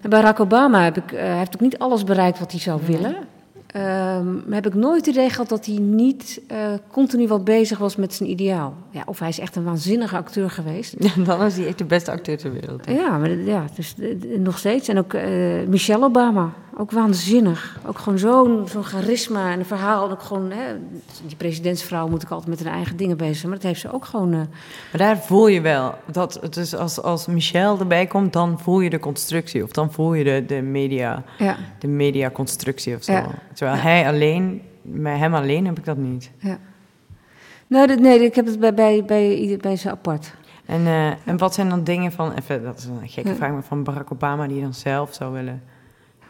En 0.00 0.10
Barack 0.10 0.40
Obama 0.40 0.82
heb 0.84 0.96
ik, 0.96 1.12
eh, 1.12 1.36
heeft 1.36 1.54
ook 1.54 1.60
niet 1.60 1.78
alles 1.78 2.04
bereikt 2.04 2.38
wat 2.38 2.50
hij 2.50 2.60
zou 2.60 2.80
willen. 2.86 3.16
Maar 3.72 4.54
heb 4.54 4.66
ik 4.66 4.74
nooit 4.74 5.06
het 5.06 5.14
idee 5.14 5.30
gehad 5.30 5.48
dat 5.48 5.66
hij 5.66 5.78
niet 5.78 6.40
eh, 6.46 6.72
continu 6.90 7.28
wat 7.28 7.44
bezig 7.44 7.78
was 7.78 7.96
met 7.96 8.14
zijn 8.14 8.30
ideaal. 8.30 8.74
Ja, 8.90 9.02
of 9.06 9.18
hij 9.18 9.28
is 9.28 9.38
echt 9.38 9.56
een 9.56 9.64
waanzinnige 9.64 10.16
acteur 10.16 10.50
geweest. 10.50 10.94
Ja, 10.98 11.24
dan 11.24 11.42
is 11.42 11.56
hij 11.56 11.66
echt 11.66 11.78
de 11.78 11.84
beste 11.84 12.10
acteur 12.10 12.38
ter 12.38 12.52
wereld. 12.52 12.86
Ja, 12.86 13.18
maar 13.18 13.30
ja, 13.30 13.64
dus 13.74 13.94
eh, 13.98 14.38
nog 14.38 14.58
steeds. 14.58 14.88
En 14.88 14.98
ook 14.98 15.14
eh, 15.14 15.30
Michelle 15.68 16.04
Obama, 16.04 16.52
ook 16.76 16.90
waanzinnig. 16.90 17.78
Ook 17.86 17.98
gewoon 17.98 18.18
zo'n 18.18 18.68
zo'n 18.68 18.84
charisma 18.84 19.50
en 19.52 19.58
een 19.58 19.64
verhaal. 19.64 20.04
En 20.06 20.10
ook 20.12 20.22
gewoon, 20.22 20.50
hè, 20.50 20.74
die 21.26 21.36
presidentsvrouw 21.36 22.08
moet 22.08 22.22
ik 22.22 22.30
altijd 22.30 22.48
met 22.48 22.64
haar 22.64 22.74
eigen 22.74 22.96
dingen 22.96 23.16
bezig 23.16 23.36
zijn. 23.36 23.48
Maar 23.48 23.58
dat 23.58 23.66
heeft 23.68 23.80
ze 23.80 23.92
ook 23.92 24.04
gewoon... 24.04 24.32
eh, 24.32 24.38
Maar 24.38 24.98
daar 24.98 25.18
voel 25.18 25.46
je 25.46 25.60
wel 25.60 25.94
dat 26.06 26.38
het 26.40 26.56
is 26.56 26.74
als, 26.74 27.02
als 27.02 27.26
Michel 27.26 27.78
erbij 27.78 28.06
komt, 28.06 28.32
dan 28.32 28.60
voel 28.60 28.80
je 28.80 28.90
de 28.90 28.98
constructie. 28.98 29.62
Of 29.62 29.70
dan 29.70 29.92
voel 29.92 30.14
je 30.14 30.24
de, 30.24 30.44
de 30.46 30.62
media, 30.62 31.22
ja, 31.38 31.56
de 31.78 31.88
mediaconstructie 31.88 32.96
of 32.96 33.02
zo. 33.02 33.12
Ja. 33.12 33.26
Terwijl 33.54 33.78
hij 33.80 34.06
alleen, 34.08 34.62
bij 34.82 35.16
hem 35.18 35.34
alleen 35.34 35.66
heb 35.66 35.78
ik 35.78 35.84
dat 35.84 35.96
niet. 35.96 36.30
ja. 36.38 36.58
Nee, 37.66 37.86
dat- 37.86 37.98
nee, 37.98 38.24
ik 38.24 38.34
heb 38.34 38.46
het 38.46 38.60
bij, 38.60 38.74
bij, 38.74 39.04
bij, 39.04 39.58
bij 39.60 39.76
ze 39.76 39.90
apart. 39.90 40.34
En, 40.66 40.86
eh, 40.86 41.06
en 41.06 41.38
wat 41.38 41.54
zijn 41.54 41.68
dan 41.68 41.84
dingen 41.84 42.12
van, 42.12 42.32
even, 42.32 42.62
dat 42.64 42.78
is 42.78 42.84
een 42.84 43.08
gekke 43.08 43.34
vraag, 43.34 43.50
maar 43.50 43.62
van 43.62 43.82
Barack 43.84 44.12
Obama 44.12 44.46
die 44.46 44.60
dan 44.62 44.74
zelf 44.74 45.14
zou 45.14 45.32
willen? 45.32 45.62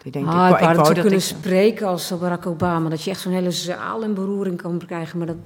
Die 0.03 0.13
denkt, 0.13 0.29
ah, 0.29 0.35
wou- 0.35 0.55
ik 0.55 0.61
wou 0.61 0.75
dat 0.77 0.87
ze 0.87 0.93
dat 0.93 1.01
kunnen 1.03 1.19
ik- 1.21 1.25
spreken 1.27 1.87
als 1.87 2.19
Barack 2.21 2.47
Obama. 2.47 2.89
Dat 2.89 3.03
je 3.03 3.11
echt 3.11 3.21
zo'n 3.21 3.33
hele 3.33 3.51
zaal 3.51 4.03
in 4.03 4.15
beroering 4.15 4.63
kan 4.63 4.83
krijgen. 4.87 5.19
Maar 5.19 5.27
dat, 5.27 5.37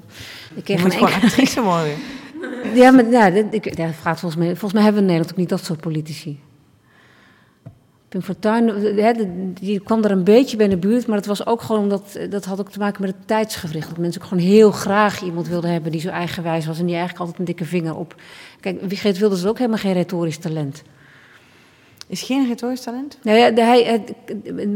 ik 0.55 0.65
kreeg 0.65 0.81
geen 0.81 0.91
enkele... 0.91 1.11
actrice 1.23 1.63
worden. 1.73 1.93
Ja, 2.75 2.91
maar 2.91 3.07
ja, 3.11 3.27
ik, 3.27 3.77
ja, 3.77 3.93
vraagt 3.93 4.21
volgens, 4.21 4.37
mij, 4.43 4.49
volgens 4.51 4.73
mij 4.73 4.83
hebben 4.83 5.03
we 5.03 5.09
in 5.09 5.15
Nederland 5.15 5.31
ook 5.33 5.39
niet 5.39 5.49
dat 5.49 5.65
soort 5.65 5.81
politici. 5.81 6.41
Pim 8.09 8.23
Fortuyn, 8.23 9.55
die 9.61 9.81
kwam 9.81 10.05
er 10.05 10.11
een 10.11 10.25
beetje 10.25 10.57
bij 10.57 10.67
in 10.67 10.71
de 10.81 10.87
buurt, 10.89 11.07
maar 11.07 11.17
dat 11.17 11.27
was 11.27 11.47
ook 11.47 11.63
gewoon 11.63 11.83
omdat 11.83 12.19
dat 12.31 12.45
had 12.45 12.61
ook 12.61 12.71
te 12.71 12.79
maken 12.79 13.03
met 13.03 13.15
het 13.19 13.27
tijdsgevricht. 13.27 13.89
Dat 13.89 13.99
mensen 13.99 14.23
ook 14.23 14.29
gewoon 14.29 14.45
heel 14.45 14.71
graag 14.71 15.23
iemand 15.23 15.49
wilden 15.49 15.71
hebben 15.71 15.93
die 15.93 16.01
zo 16.01 16.09
eigenwijs 16.09 16.67
was 16.67 16.79
en 16.79 16.87
die 16.87 16.95
eigenlijk 16.95 17.25
altijd 17.25 17.41
een 17.41 17.47
gekke 17.55 17.65
vinger 17.71 17.97
op. 17.97 18.15
Kijk, 18.61 18.81
Geert 18.89 19.19
Wilders 19.19 19.41
is 19.41 19.47
ook 19.47 19.59
helemaal 19.59 19.79
geen 19.79 19.93
retorisch 19.93 20.39
talent. 20.39 20.83
Is 22.07 22.23
geen 22.23 22.47
retorisch 22.47 22.81
talent? 22.81 23.19
Nou 23.23 23.39
ja, 23.39 23.53
hij, 23.53 23.83
het- 23.85 24.13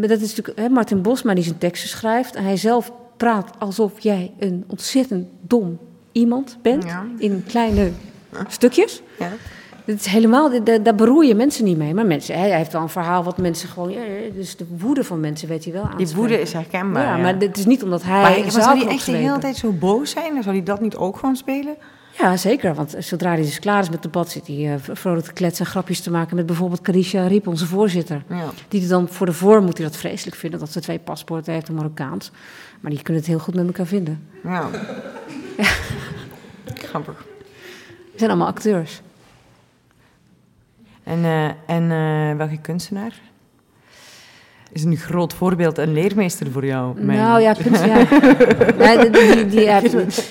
dat 0.09 0.21
is 0.21 0.35
natuurlijk 0.37 0.59
hè, 0.59 0.69
Martin 0.69 1.03
Bosma 1.03 1.35
die 1.35 1.45
zijn 1.45 1.59
teksten 1.59 1.89
schrijft. 1.89 2.35
En 2.35 2.45
hij 2.45 2.57
zelf 2.57 2.93
praat 3.17 3.51
alsof 3.59 4.01
jij 4.01 4.33
een 4.39 4.65
ontzettend 4.67 5.27
dom 5.41 5.79
iemand 6.13 6.57
bent 6.63 6.85
Ja. 6.85 7.05
in 7.19 7.45
kleine 7.47 7.91
stukjes. 8.49 9.03
Ja. 9.19 9.29
Het 9.85 10.01
is 10.01 10.07
helemaal, 10.07 10.65
daar, 10.65 10.83
daar 10.83 10.95
beroer 10.95 11.25
je 11.25 11.35
mensen 11.35 11.65
niet 11.65 11.77
mee. 11.77 11.95
Maar 11.95 12.07
mensen, 12.07 12.39
hij 12.39 12.57
heeft 12.57 12.73
wel 12.73 12.83
een 12.83 12.89
verhaal 12.89 13.23
wat 13.23 13.39
mensen 13.39 13.69
gewoon... 13.69 13.91
Ja, 13.91 14.01
dus 14.35 14.57
de 14.57 14.67
woede 14.79 15.05
van 15.05 15.21
mensen 15.21 15.49
weet 15.49 15.65
hij 15.65 15.73
wel 15.73 15.83
aan 15.83 15.97
Die 15.97 16.07
woede 16.15 16.41
is 16.41 16.53
herkenbaar. 16.53 17.05
Ja, 17.05 17.17
maar 17.17 17.37
het 17.39 17.59
is 17.59 17.67
niet 17.67 17.83
omdat 17.83 18.03
hij... 18.03 18.41
Maar, 18.41 18.51
zou 18.51 18.79
hij 18.79 18.89
echt 18.89 19.07
de 19.07 19.13
hele 19.13 19.39
tijd 19.39 19.57
zo 19.57 19.71
boos 19.73 20.11
zijn? 20.11 20.43
Zou 20.43 20.55
hij 20.57 20.65
dat 20.65 20.81
niet 20.81 20.97
ook 20.97 21.17
gewoon 21.19 21.37
spelen? 21.37 21.75
Ja, 22.21 22.37
zeker. 22.37 22.75
Want 22.75 22.95
zodra 22.99 23.29
hij 23.29 23.43
dus 23.43 23.59
klaar 23.59 23.81
is 23.81 23.85
met 23.85 23.95
het 23.95 24.13
debat... 24.13 24.31
zit 24.31 24.47
hij 24.47 24.75
eh, 24.75 24.81
vrolijk 24.97 25.27
te 25.27 25.33
kletsen 25.33 25.65
en 25.65 25.71
grapjes 25.71 26.01
te 26.01 26.11
maken... 26.11 26.37
met 26.37 26.47
bijvoorbeeld 26.47 26.81
Carisha 26.81 27.27
Riep, 27.27 27.47
onze 27.47 27.67
voorzitter. 27.67 28.23
Ja. 28.29 28.51
Die 28.69 28.87
dan 28.87 29.09
voor 29.09 29.27
de 29.27 29.33
vorm 29.33 29.65
moet 29.65 29.79
hij 29.79 29.87
dat 29.87 29.97
vreselijk 29.97 30.37
vinden... 30.37 30.61
dat 30.61 30.73
ze 30.73 30.81
twee 30.81 30.99
paspoorten 30.99 31.53
heeft, 31.53 31.69
een 31.69 31.75
Marokkaans. 31.75 32.31
Maar 32.81 32.91
die 32.91 33.03
kunnen 33.03 33.23
het 33.23 33.31
heel 33.31 33.41
goed 33.41 33.55
met 33.55 33.67
elkaar 33.67 33.87
vinden. 33.87 34.27
ja. 34.43 34.69
Grappig. 36.91 37.25
We 38.13 38.19
zijn 38.19 38.31
allemaal 38.31 38.49
acteurs. 38.49 39.01
En, 41.03 41.25
eh, 41.25 41.45
en 41.67 41.91
eh, 41.91 42.37
welke 42.37 42.61
kunstenaar? 42.61 43.30
Is 44.73 44.85
een 44.85 44.97
groot 44.97 45.33
voorbeeld, 45.35 45.79
een 45.79 45.93
leermeester 45.93 46.51
voor 46.51 46.67
jou? 46.67 47.01
mijn- 47.01 47.19
Nou 47.19 47.41
ja, 47.41 47.53
kunst, 47.53 47.85
ja. 47.85 47.97
Nee, 48.79 49.11
die, 49.11 49.35
die, 49.35 49.47
die, 49.47 49.61
ja, 49.61 49.81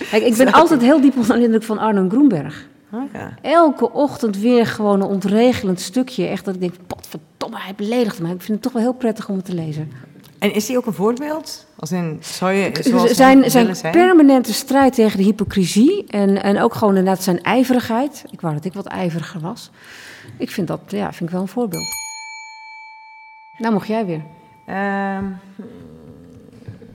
Kijk, 0.09 0.23
ik 0.23 0.35
ben 0.37 0.51
altijd 0.51 0.81
heel 0.81 1.01
diep 1.01 1.17
onder 1.17 1.35
de 1.37 1.43
indruk 1.43 1.63
van 1.63 1.77
Arno 1.77 2.09
Groenberg. 2.09 2.67
Oh, 2.91 3.01
ja. 3.13 3.33
Elke 3.41 3.91
ochtend 3.91 4.37
weer 4.37 4.65
gewoon 4.65 5.01
een 5.01 5.07
ontregelend 5.07 5.79
stukje. 5.79 6.25
Echt 6.25 6.45
dat 6.45 6.53
ik 6.53 6.59
denk, 6.59 6.73
potverdomme, 6.87 7.57
hij 7.59 7.73
beledigt 7.75 8.19
me. 8.19 8.25
Ik 8.33 8.41
vind 8.41 8.47
het 8.47 8.61
toch 8.61 8.71
wel 8.71 8.81
heel 8.81 8.93
prettig 8.93 9.29
om 9.29 9.35
het 9.35 9.45
te 9.45 9.53
lezen. 9.53 9.91
En 10.39 10.53
is 10.53 10.67
hij 10.67 10.77
ook 10.77 10.85
een 10.85 10.93
voorbeeld? 10.93 11.65
Als 11.75 11.91
in, 11.91 12.17
zou 12.19 12.51
je 12.51 12.71
zijn, 13.13 13.51
zijn, 13.51 13.75
zijn? 13.75 13.91
permanente 13.91 14.53
strijd 14.53 14.93
tegen 14.93 15.17
de 15.17 15.23
hypocrisie 15.23 16.05
en, 16.07 16.43
en 16.43 16.61
ook 16.61 16.73
gewoon 16.73 16.97
inderdaad 16.97 17.23
zijn 17.23 17.41
ijverigheid. 17.41 18.23
Ik 18.31 18.41
wou 18.41 18.53
dat 18.53 18.65
ik 18.65 18.73
wat 18.73 18.85
ijveriger 18.85 19.39
was. 19.39 19.71
Ik 20.37 20.49
vind 20.51 20.67
dat, 20.67 20.79
ja, 20.87 21.13
vind 21.13 21.29
ik 21.29 21.35
wel 21.35 21.41
een 21.41 21.47
voorbeeld. 21.47 21.87
Nou 23.59 23.73
mocht 23.73 23.87
jij 23.87 24.05
weer. 24.05 24.21
Ehm, 24.65 25.23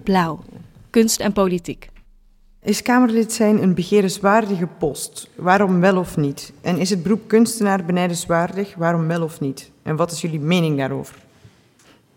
Blauw. 0.02 0.40
Kunst 0.90 1.20
en 1.20 1.32
politiek. 1.32 1.88
is 2.62 2.82
Kamerlid 2.82 3.32
zijn 3.32 3.62
een 3.62 3.74
begerenswaardige 3.74 4.66
post? 4.78 5.28
Waarom 5.34 5.80
wel 5.80 5.96
of 5.98 6.16
niet? 6.16 6.52
En 6.60 6.78
is 6.78 6.90
het 6.90 7.02
beroep 7.02 7.28
kunstenaar 7.28 7.84
benijdenswaardig? 7.84 8.74
Waarom 8.76 9.06
wel 9.06 9.22
of 9.22 9.40
niet? 9.40 9.70
En 9.82 9.96
wat 9.96 10.10
is 10.12 10.20
jullie 10.20 10.40
mening 10.40 10.78
daarover? 10.78 11.16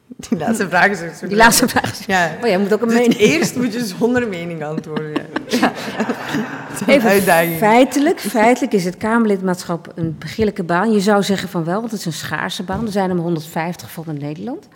Die 0.07 0.37
laatste 0.37 0.69
vraag 0.73 0.87
is 0.87 1.17
zo 1.19 1.27
Die 1.27 1.37
laatste 1.37 1.67
vraag. 1.67 1.91
is- 1.99 2.05
Ja. 2.05 2.31
Oh, 2.41 2.47
jij 2.47 2.57
moet 2.59 2.73
ook 2.73 2.81
een 2.81 2.87
Dus 2.87 2.97
mening. 2.97 3.19
eerst 3.19 3.55
moet 3.55 3.73
je 3.73 3.85
zonder 3.85 4.27
mening 4.27 4.63
antwoorden. 4.63 5.25
Ja. 5.47 5.71
Even 6.85 7.09
uitdaging. 7.09 7.57
feitelijk, 7.57 8.19
feitelijk 8.19 8.73
is 8.73 8.85
het 8.85 8.97
Kamerlidmaatschap 8.97 9.91
een 9.95 10.15
begeerlijke 10.19 10.63
baan. 10.63 10.91
Je 10.91 10.99
zou 10.99 11.23
zeggen 11.23 11.49
van 11.49 11.63
wel, 11.63 11.79
want 11.79 11.91
het 11.91 11.99
is 11.99 12.05
een 12.05 12.13
schaarse 12.13 12.63
baan. 12.63 12.85
Er 12.85 12.91
zijn 12.91 13.09
er 13.09 13.15
maar 13.15 13.23
150 13.23 13.91
van 13.91 14.03
in 14.07 14.17
Nederland. 14.17 14.67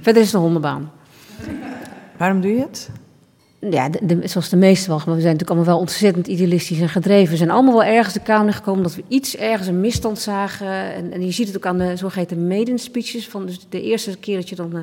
Verder 0.00 0.22
is 0.22 0.26
het 0.26 0.34
een 0.36 0.40
hondenbaan. 0.40 0.90
Waarom 2.16 2.40
doe 2.40 2.50
je 2.52 2.60
het? 2.60 2.90
Ja, 3.70 3.88
de, 3.88 3.98
de- 4.06 4.28
zoals 4.28 4.48
de 4.48 4.56
meeste 4.56 4.88
wel. 4.88 4.96
Maar 4.96 5.14
we 5.14 5.20
zijn 5.20 5.32
natuurlijk 5.32 5.50
allemaal 5.50 5.68
wel 5.68 5.78
ontzettend 5.78 6.26
idealistisch 6.26 6.80
en 6.80 6.88
gedreven. 6.88 7.30
We 7.30 7.36
zijn 7.36 7.50
allemaal 7.50 7.72
wel 7.74 7.84
ergens 7.84 8.14
de 8.14 8.20
Kamer 8.20 8.52
gekomen 8.52 8.82
dat 8.82 8.94
we 8.94 9.04
iets 9.08 9.36
ergens 9.36 9.68
een 9.68 9.80
misstand 9.80 10.18
zagen. 10.18 10.94
En, 10.94 11.12
en 11.12 11.24
je 11.24 11.30
ziet 11.30 11.46
het 11.46 11.56
ook 11.56 11.66
aan 11.66 11.78
de 11.78 11.96
zogeheten 11.96 12.46
maiden 12.46 12.78
speeches. 12.78 13.28
Van 13.28 13.46
dus 13.46 13.66
de 13.68 13.82
eerste 13.82 14.16
keer 14.18 14.36
dat 14.36 14.48
je 14.48 14.54
dan 14.54 14.76
eh, 14.76 14.80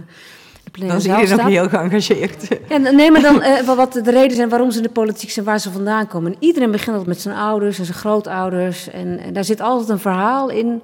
de 0.71 0.79
plenaire 0.79 1.07
Dan 1.07 1.21
je 1.21 1.27
nog 1.27 1.37
staat. 1.39 1.49
heel 1.49 1.69
geëngageerd. 1.69 2.47
Ja, 2.69 2.77
nee, 2.77 3.11
maar 3.11 3.21
dan 3.21 3.41
eh, 3.41 3.75
wat 3.75 3.93
de 3.93 4.11
redenen 4.11 4.35
zijn 4.35 4.49
waarom 4.49 4.71
ze 4.71 4.77
in 4.77 4.83
de 4.83 4.89
politiek 4.89 5.29
zijn, 5.29 5.45
waar 5.45 5.59
ze 5.59 5.71
vandaan 5.71 6.07
komen. 6.07 6.31
En 6.31 6.37
iedereen 6.39 6.71
begint 6.71 6.89
altijd 6.89 7.07
met 7.07 7.21
zijn 7.21 7.35
ouders 7.35 7.79
en 7.79 7.85
zijn 7.85 7.97
grootouders. 7.97 8.89
En, 8.89 9.19
en 9.19 9.33
daar 9.33 9.43
zit 9.43 9.61
altijd 9.61 9.89
een 9.89 9.99
verhaal 9.99 10.49
in, 10.49 10.81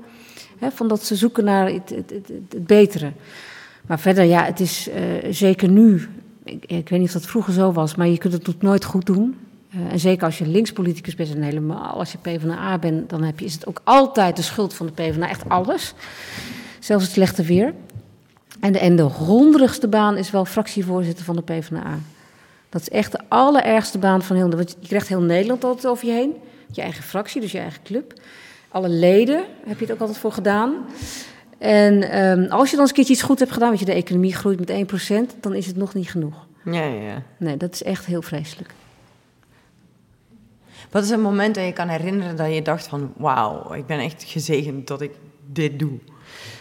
hè, 0.60 0.72
van 0.72 0.88
dat 0.88 1.04
ze 1.04 1.16
zoeken 1.16 1.44
naar 1.44 1.66
het, 1.66 1.90
het, 1.90 2.10
het, 2.10 2.32
het 2.50 2.68
betere. 2.68 3.12
Maar 3.88 4.00
verder, 4.00 4.24
ja, 4.24 4.44
het 4.44 4.60
is 4.60 4.90
eh, 4.90 5.02
zeker 5.30 5.70
nu, 5.70 6.08
ik, 6.44 6.64
ik 6.66 6.90
weet 6.90 7.00
niet 7.00 7.08
of 7.08 7.14
dat 7.14 7.26
vroeger 7.26 7.54
zo 7.54 7.72
was, 7.72 7.96
maar 7.96 8.08
je 8.08 8.18
kunt 8.18 8.34
het 8.34 8.62
nooit 8.62 8.86
goed 8.86 9.06
doen. 9.06 9.36
Eh, 9.72 9.92
en 9.92 10.00
zeker 10.00 10.26
als 10.26 10.38
je 10.38 10.48
linkspoliticus 10.48 11.16
bent 11.16 11.36
en 11.36 11.42
helemaal 11.42 12.00
als 12.00 12.12
je 12.12 12.18
PvdA 12.18 12.78
bent, 12.78 13.10
dan 13.10 13.24
heb 13.24 13.40
je, 13.40 13.46
is 13.46 13.54
het 13.54 13.68
ook 13.68 13.82
altijd 13.84 14.36
de 14.36 14.42
schuld 14.42 14.74
van 14.74 14.86
de 14.86 14.92
PvdA, 14.92 15.30
echt 15.30 15.50
alles. 15.50 15.94
Zelfs 16.80 17.04
het 17.04 17.14
slechte 17.14 17.44
weer. 17.44 17.74
En 18.60 18.74
de, 18.74 18.80
en 18.80 18.96
de 18.96 19.02
honderigste 19.02 19.88
baan 19.88 20.18
is 20.18 20.32
wel 20.32 20.46
fractievoorzitter 20.46 21.26
van 21.26 21.36
de 21.36 21.42
PvdA. 21.42 22.00
Dat 22.70 22.82
is 22.82 22.90
echt 22.90 23.12
de 23.12 23.20
allerergste 23.28 23.98
baan 23.98 24.22
van 24.22 24.36
heel... 24.36 24.50
Want 24.50 24.78
je 24.80 24.88
krijgt 24.88 25.08
heel 25.08 25.22
Nederland 25.22 25.64
altijd 25.64 25.88
over 25.88 26.08
je 26.08 26.14
heen. 26.14 26.36
Je 26.72 26.82
eigen 26.82 27.04
fractie, 27.04 27.42
dus 27.42 27.52
je 27.52 27.60
eigen 27.60 27.84
club. 27.84 28.14
Alle 28.70 28.90
leden 28.90 29.44
heb 29.66 29.80
je 29.80 29.86
het 29.86 29.94
ook 29.94 30.00
altijd 30.00 30.18
voor 30.18 30.32
gedaan. 30.32 30.74
En 31.58 32.12
ehm, 32.12 32.52
als 32.52 32.70
je 32.70 32.72
dan 32.72 32.80
eens 32.80 32.90
een 32.90 32.96
keertje 32.96 33.14
iets 33.14 33.22
goed 33.22 33.40
hebt 33.40 33.52
gedaan... 33.52 33.68
want 33.68 33.80
je 33.80 33.86
de 33.86 33.94
economie 33.94 34.36
groeit 34.36 34.60
met 34.60 35.02
1%, 35.36 35.40
dan 35.40 35.54
is 35.54 35.66
het 35.66 35.76
nog 35.76 35.94
niet 35.94 36.10
genoeg. 36.10 36.48
Ja, 36.66 36.84
ja, 36.84 37.02
ja. 37.02 37.24
Nee, 37.38 37.58
dat 37.58 37.74
is 37.74 37.84
echt 37.84 38.06
heel 38.06 38.22
vreselijk. 38.22 38.74
Wat 40.92 41.04
is 41.04 41.10
een 41.10 41.22
moment 41.22 41.56
dat 41.56 41.66
je 41.66 41.74
kan 41.74 41.88
herinneren 41.88 42.36
dat 42.36 42.54
je 42.54 42.62
dacht 42.62 42.88
van... 42.88 43.14
Wauw, 43.18 43.74
ik 43.74 43.86
ben 43.86 44.00
echt 44.00 44.24
gezegend 44.24 44.88
dat 44.88 45.02
ik 45.02 45.12
dit 45.46 45.80
doe. 45.80 46.00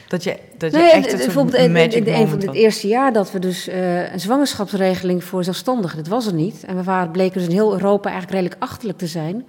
Dat 0.09 0.25
je, 0.25 0.37
dat 0.59 0.71
je 0.73 0.77
Nee, 0.79 0.91
echt 0.91 1.11
soort 1.11 1.25
bijvoorbeeld 1.25 1.57
in, 1.57 2.29
van 2.29 2.39
het 2.41 2.55
eerste 2.55 2.89
jaar 2.89 3.13
dat 3.13 3.33
we 3.33 3.39
dus 3.39 3.69
eh, 3.69 4.13
een 4.13 4.21
zwangerschapsregeling 4.21 5.25
voor 5.25 5.45
zelfstandigen, 5.45 5.97
dat 5.97 6.07
was 6.09 6.27
er 6.27 6.35
niet. 6.35 6.65
En 6.67 6.77
we 6.77 6.83
waren, 6.83 7.11
bleken 7.11 7.39
dus 7.39 7.49
in 7.49 7.55
heel 7.55 7.73
Europa 7.73 8.11
eigenlijk 8.11 8.33
redelijk 8.41 8.63
achterlijk 8.63 8.99
te 8.99 9.07
zijn. 9.07 9.47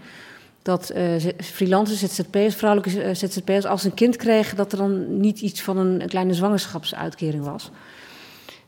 Dat 0.62 0.92
z- 1.18 1.32
freelancers, 1.46 2.00
ZZP'ers, 2.00 2.56
vrouwelijke 2.56 3.02
eh, 3.02 3.16
ZZP'ers, 3.16 3.66
als 3.66 3.82
ze 3.82 3.88
een 3.88 3.94
kind 3.94 4.16
kregen, 4.16 4.58
dat 4.58 4.72
er 4.72 4.78
dan 4.78 5.20
niet 5.20 5.40
iets 5.40 5.62
van 5.62 5.78
een, 5.78 6.02
een 6.02 6.10
kleine 6.10 6.34
zwangerschapsuitkering 6.34 7.44
was. 7.44 7.72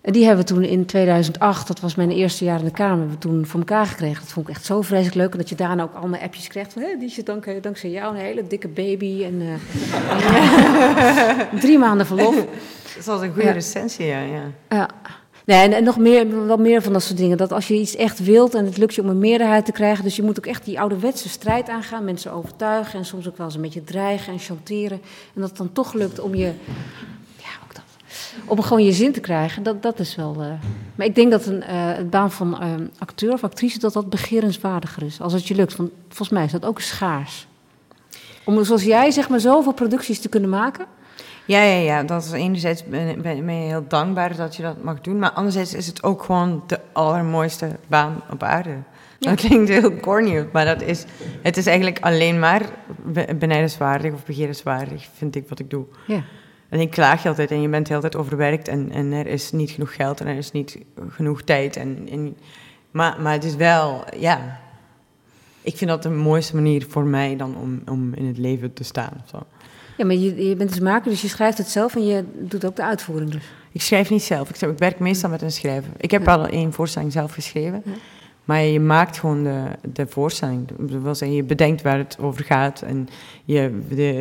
En 0.01 0.13
die 0.13 0.25
hebben 0.25 0.45
we 0.45 0.53
toen 0.53 0.63
in 0.63 0.85
2008, 0.85 1.67
dat 1.67 1.79
was 1.79 1.95
mijn 1.95 2.11
eerste 2.11 2.43
jaar 2.43 2.59
in 2.59 2.65
de 2.65 2.71
Kamer, 2.71 2.97
hebben 2.97 3.09
we 3.15 3.17
toen 3.17 3.45
voor 3.45 3.59
elkaar 3.59 3.85
gekregen. 3.85 4.21
Dat 4.21 4.31
vond 4.31 4.47
ik 4.47 4.55
echt 4.55 4.65
zo 4.65 4.81
vreselijk 4.81 5.15
leuk. 5.15 5.31
En 5.31 5.37
dat 5.37 5.49
je 5.49 5.55
daarna 5.55 5.83
ook 5.83 5.93
allemaal 5.93 6.19
appjes 6.19 6.47
krijgt 6.47 6.73
van, 6.73 6.81
hé, 6.81 6.97
die 6.99 7.07
is 7.07 7.15
dank, 7.15 7.63
dankzij 7.63 7.89
jou 7.89 8.15
een 8.15 8.21
hele 8.21 8.47
dikke 8.47 8.67
baby. 8.67 9.23
En 9.23 9.41
eh, 9.41 9.57
drie 11.61 11.77
maanden 11.77 12.05
verlof. 12.05 12.35
Dat 12.95 13.05
was 13.05 13.21
een 13.21 13.31
goede 13.33 13.47
Ja. 13.47 13.53
recensie, 13.53 14.05
ja. 14.05 14.19
ja. 14.19 14.41
Ja. 14.69 14.89
Nee, 15.45 15.63
en, 15.63 15.73
en 15.73 15.83
nog 15.83 15.97
meer, 15.97 16.45
wel 16.47 16.57
meer 16.57 16.81
van 16.81 16.93
dat 16.93 17.03
soort 17.03 17.17
dingen. 17.17 17.37
Dat 17.37 17.51
als 17.51 17.67
je 17.67 17.73
iets 17.73 17.95
echt 17.95 18.23
wilt 18.23 18.55
en 18.55 18.65
het 18.65 18.77
lukt 18.77 18.95
je 18.95 19.01
om 19.01 19.09
een 19.09 19.19
meerderheid 19.19 19.65
te 19.65 19.71
krijgen. 19.71 20.03
Dus 20.03 20.15
je 20.15 20.23
moet 20.23 20.37
ook 20.37 20.45
echt 20.45 20.65
die 20.65 20.79
ouderwetse 20.79 21.29
strijd 21.29 21.69
aangaan. 21.69 22.03
Mensen 22.03 22.31
overtuigen 22.31 22.99
en 22.99 23.05
soms 23.05 23.27
ook 23.27 23.37
wel 23.37 23.45
eens 23.45 23.55
een 23.55 23.61
beetje 23.61 23.83
dreigen 23.83 24.33
en 24.33 24.39
chanteren. 24.39 25.01
En 25.35 25.41
dat 25.41 25.49
het 25.49 25.57
dan 25.57 25.71
toch 25.71 25.93
lukt 25.93 26.19
om 26.19 26.35
je. 26.35 26.51
Om 28.45 28.61
gewoon 28.61 28.83
je 28.83 28.91
zin 28.91 29.11
te 29.11 29.19
krijgen. 29.19 29.63
Dat, 29.63 29.81
dat 29.81 29.99
is 29.99 30.15
wel. 30.15 30.35
eh, 30.41 30.47
maar 30.95 31.05
ik 31.05 31.15
denk 31.15 31.31
dat 31.31 31.45
een 31.45 31.63
eh, 31.63 31.75
het 31.75 32.09
baan 32.09 32.31
van 32.31 32.61
eh, 32.61 32.67
acteur 32.97 33.33
of 33.33 33.43
actrice. 33.43 33.79
dat 33.79 33.93
dat 33.93 34.09
begerenswaardiger 34.09 35.03
is. 35.03 35.21
Als 35.21 35.33
het 35.33 35.47
je 35.47 35.55
lukt. 35.55 35.75
Want 35.75 35.91
volgens 36.07 36.29
mij 36.29 36.43
is 36.45 36.51
dat 36.51 36.65
ook 36.65 36.81
schaars. 36.81 37.47
Om 38.45 38.63
zoals 38.63 38.83
jij 38.83 39.11
zeg 39.11 39.29
maar 39.29 39.39
zoveel 39.39 39.73
producties 39.73 40.19
te 40.19 40.29
kunnen 40.29 40.49
maken. 40.49 40.85
Ja, 41.45 41.61
ja, 41.63 41.79
ja. 41.79 42.03
Dat 42.03 42.23
is 42.25 42.31
enerzijds 42.31 42.85
ben, 42.85 43.21
ben, 43.21 43.45
ben 43.45 43.55
je 43.61 43.67
heel 43.67 43.85
dankbaar 43.87 44.35
dat 44.35 44.55
je 44.55 44.63
dat 44.63 44.83
mag 44.83 45.01
doen. 45.01 45.19
Maar 45.19 45.31
anderzijds 45.31 45.73
is 45.73 45.87
het 45.87 46.03
ook 46.03 46.23
gewoon 46.23 46.63
de 46.67 46.79
allermooiste 46.93 47.75
baan 47.87 48.21
op 48.31 48.43
aarde. 48.43 48.75
Dat 49.19 49.35
klinkt 49.35 49.69
heel 49.69 49.95
corny, 49.99 50.47
maar 50.53 50.65
dat 50.65 50.81
is, 50.81 51.05
het 51.41 51.57
is 51.57 51.65
eigenlijk 51.65 51.99
alleen 51.99 52.39
maar 52.39 52.61
be- 53.05 53.35
benijdenswaardig 53.39 54.13
of 54.13 54.25
begerenswaardig, 54.25 55.07
vind 55.13 55.35
ik 55.35 55.49
wat 55.49 55.59
ik 55.59 55.69
doe. 55.69 55.85
Ja. 56.07 56.23
En 56.69 56.79
ik 56.79 56.89
klaag 56.89 57.23
je 57.23 57.29
altijd 57.29 57.51
en 57.51 57.61
je 57.61 57.69
bent 57.69 57.85
de 57.87 57.93
hele 57.93 58.09
tijd 58.09 58.23
overwerkt 58.23 58.67
en, 58.67 58.91
en 58.91 59.11
er 59.11 59.27
is 59.27 59.51
niet 59.51 59.69
genoeg 59.71 59.95
geld 59.95 60.19
en 60.21 60.27
er 60.27 60.37
is 60.37 60.51
niet 60.51 60.77
genoeg 61.09 61.41
tijd. 61.41 61.75
En, 61.75 62.07
en, 62.11 62.37
maar, 62.91 63.21
maar 63.21 63.33
het 63.33 63.43
is 63.43 63.55
wel, 63.55 64.03
ja. 64.17 64.59
Ik 65.61 65.77
vind 65.77 65.89
dat 65.89 66.03
de 66.03 66.09
mooiste 66.09 66.55
manier 66.55 66.85
voor 66.89 67.03
mij 67.05 67.35
dan 67.35 67.55
om, 67.57 67.81
om 67.85 68.13
in 68.13 68.27
het 68.27 68.37
leven 68.37 68.73
te 68.73 68.83
staan. 68.83 69.11
of 69.23 69.29
Zo. 69.29 69.39
Ja, 69.97 70.05
maar 70.05 70.15
je, 70.15 70.47
je 70.47 70.55
bent 70.55 70.69
dus 70.69 70.79
maker, 70.79 71.11
dus 71.11 71.21
je 71.21 71.27
schrijft 71.27 71.57
het 71.57 71.67
zelf 71.67 71.95
en 71.95 72.05
je 72.05 72.23
doet 72.39 72.65
ook 72.65 72.75
de 72.75 72.83
uitvoering 72.83 73.31
dus. 73.31 73.43
Ik 73.71 73.81
schrijf 73.81 74.09
niet 74.09 74.23
zelf. 74.23 74.61
Ik, 74.61 74.77
werk 74.77 74.99
meestal 74.99 75.29
met 75.29 75.41
een 75.41 75.51
schrijver. 75.51 75.91
Ik 75.97 76.11
heb 76.11 76.25
Ja. 76.25 76.33
al 76.33 76.47
één 76.47 76.73
voorstelling 76.73 77.11
zelf 77.11 77.33
geschreven. 77.33 77.81
Ja. 77.85 77.91
Maar 78.49 78.61
je 78.61 78.79
maakt 78.79 79.17
gewoon 79.17 79.43
de, 79.43 79.63
de 79.93 80.07
voorstelling. 80.07 80.67
Dat 80.79 81.01
wil 81.01 81.15
zeggen, 81.15 81.37
je 81.37 81.43
bedenkt 81.43 81.81
waar 81.81 81.97
het 81.97 82.17
over 82.19 82.43
gaat. 82.43 82.81
En 82.81 83.07
je 83.45 83.79
de, 83.89 84.11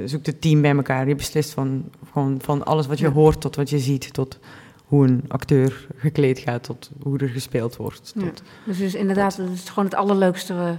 eh, 0.00 0.08
zoekt 0.08 0.26
het 0.26 0.40
team 0.40 0.60
bij 0.62 0.70
elkaar. 0.76 1.08
Je 1.08 1.14
beslist 1.14 1.52
van, 1.52 1.84
gewoon 2.12 2.38
van 2.42 2.64
alles 2.64 2.86
wat 2.86 2.98
je 2.98 3.06
Ja. 3.06 3.12
hoort 3.12 3.40
tot 3.40 3.56
wat 3.56 3.70
je 3.70 3.78
ziet. 3.78 4.12
Tot 4.12 4.38
hoe 4.84 5.06
een 5.06 5.24
acteur 5.28 5.86
gekleed 5.96 6.38
gaat. 6.38 6.62
Tot 6.62 6.90
hoe 7.02 7.18
er 7.18 7.28
gespeeld 7.28 7.76
wordt. 7.76 8.12
Ja. 8.14 8.20
Tot... 8.22 8.42
Dus, 8.64 8.78
dus 8.78 8.94
inderdaad, 8.94 9.36
het 9.36 9.50
is 9.50 9.68
gewoon 9.68 9.84
het 9.84 9.94
allerleukste. 9.94 10.54
eh, 10.54 10.70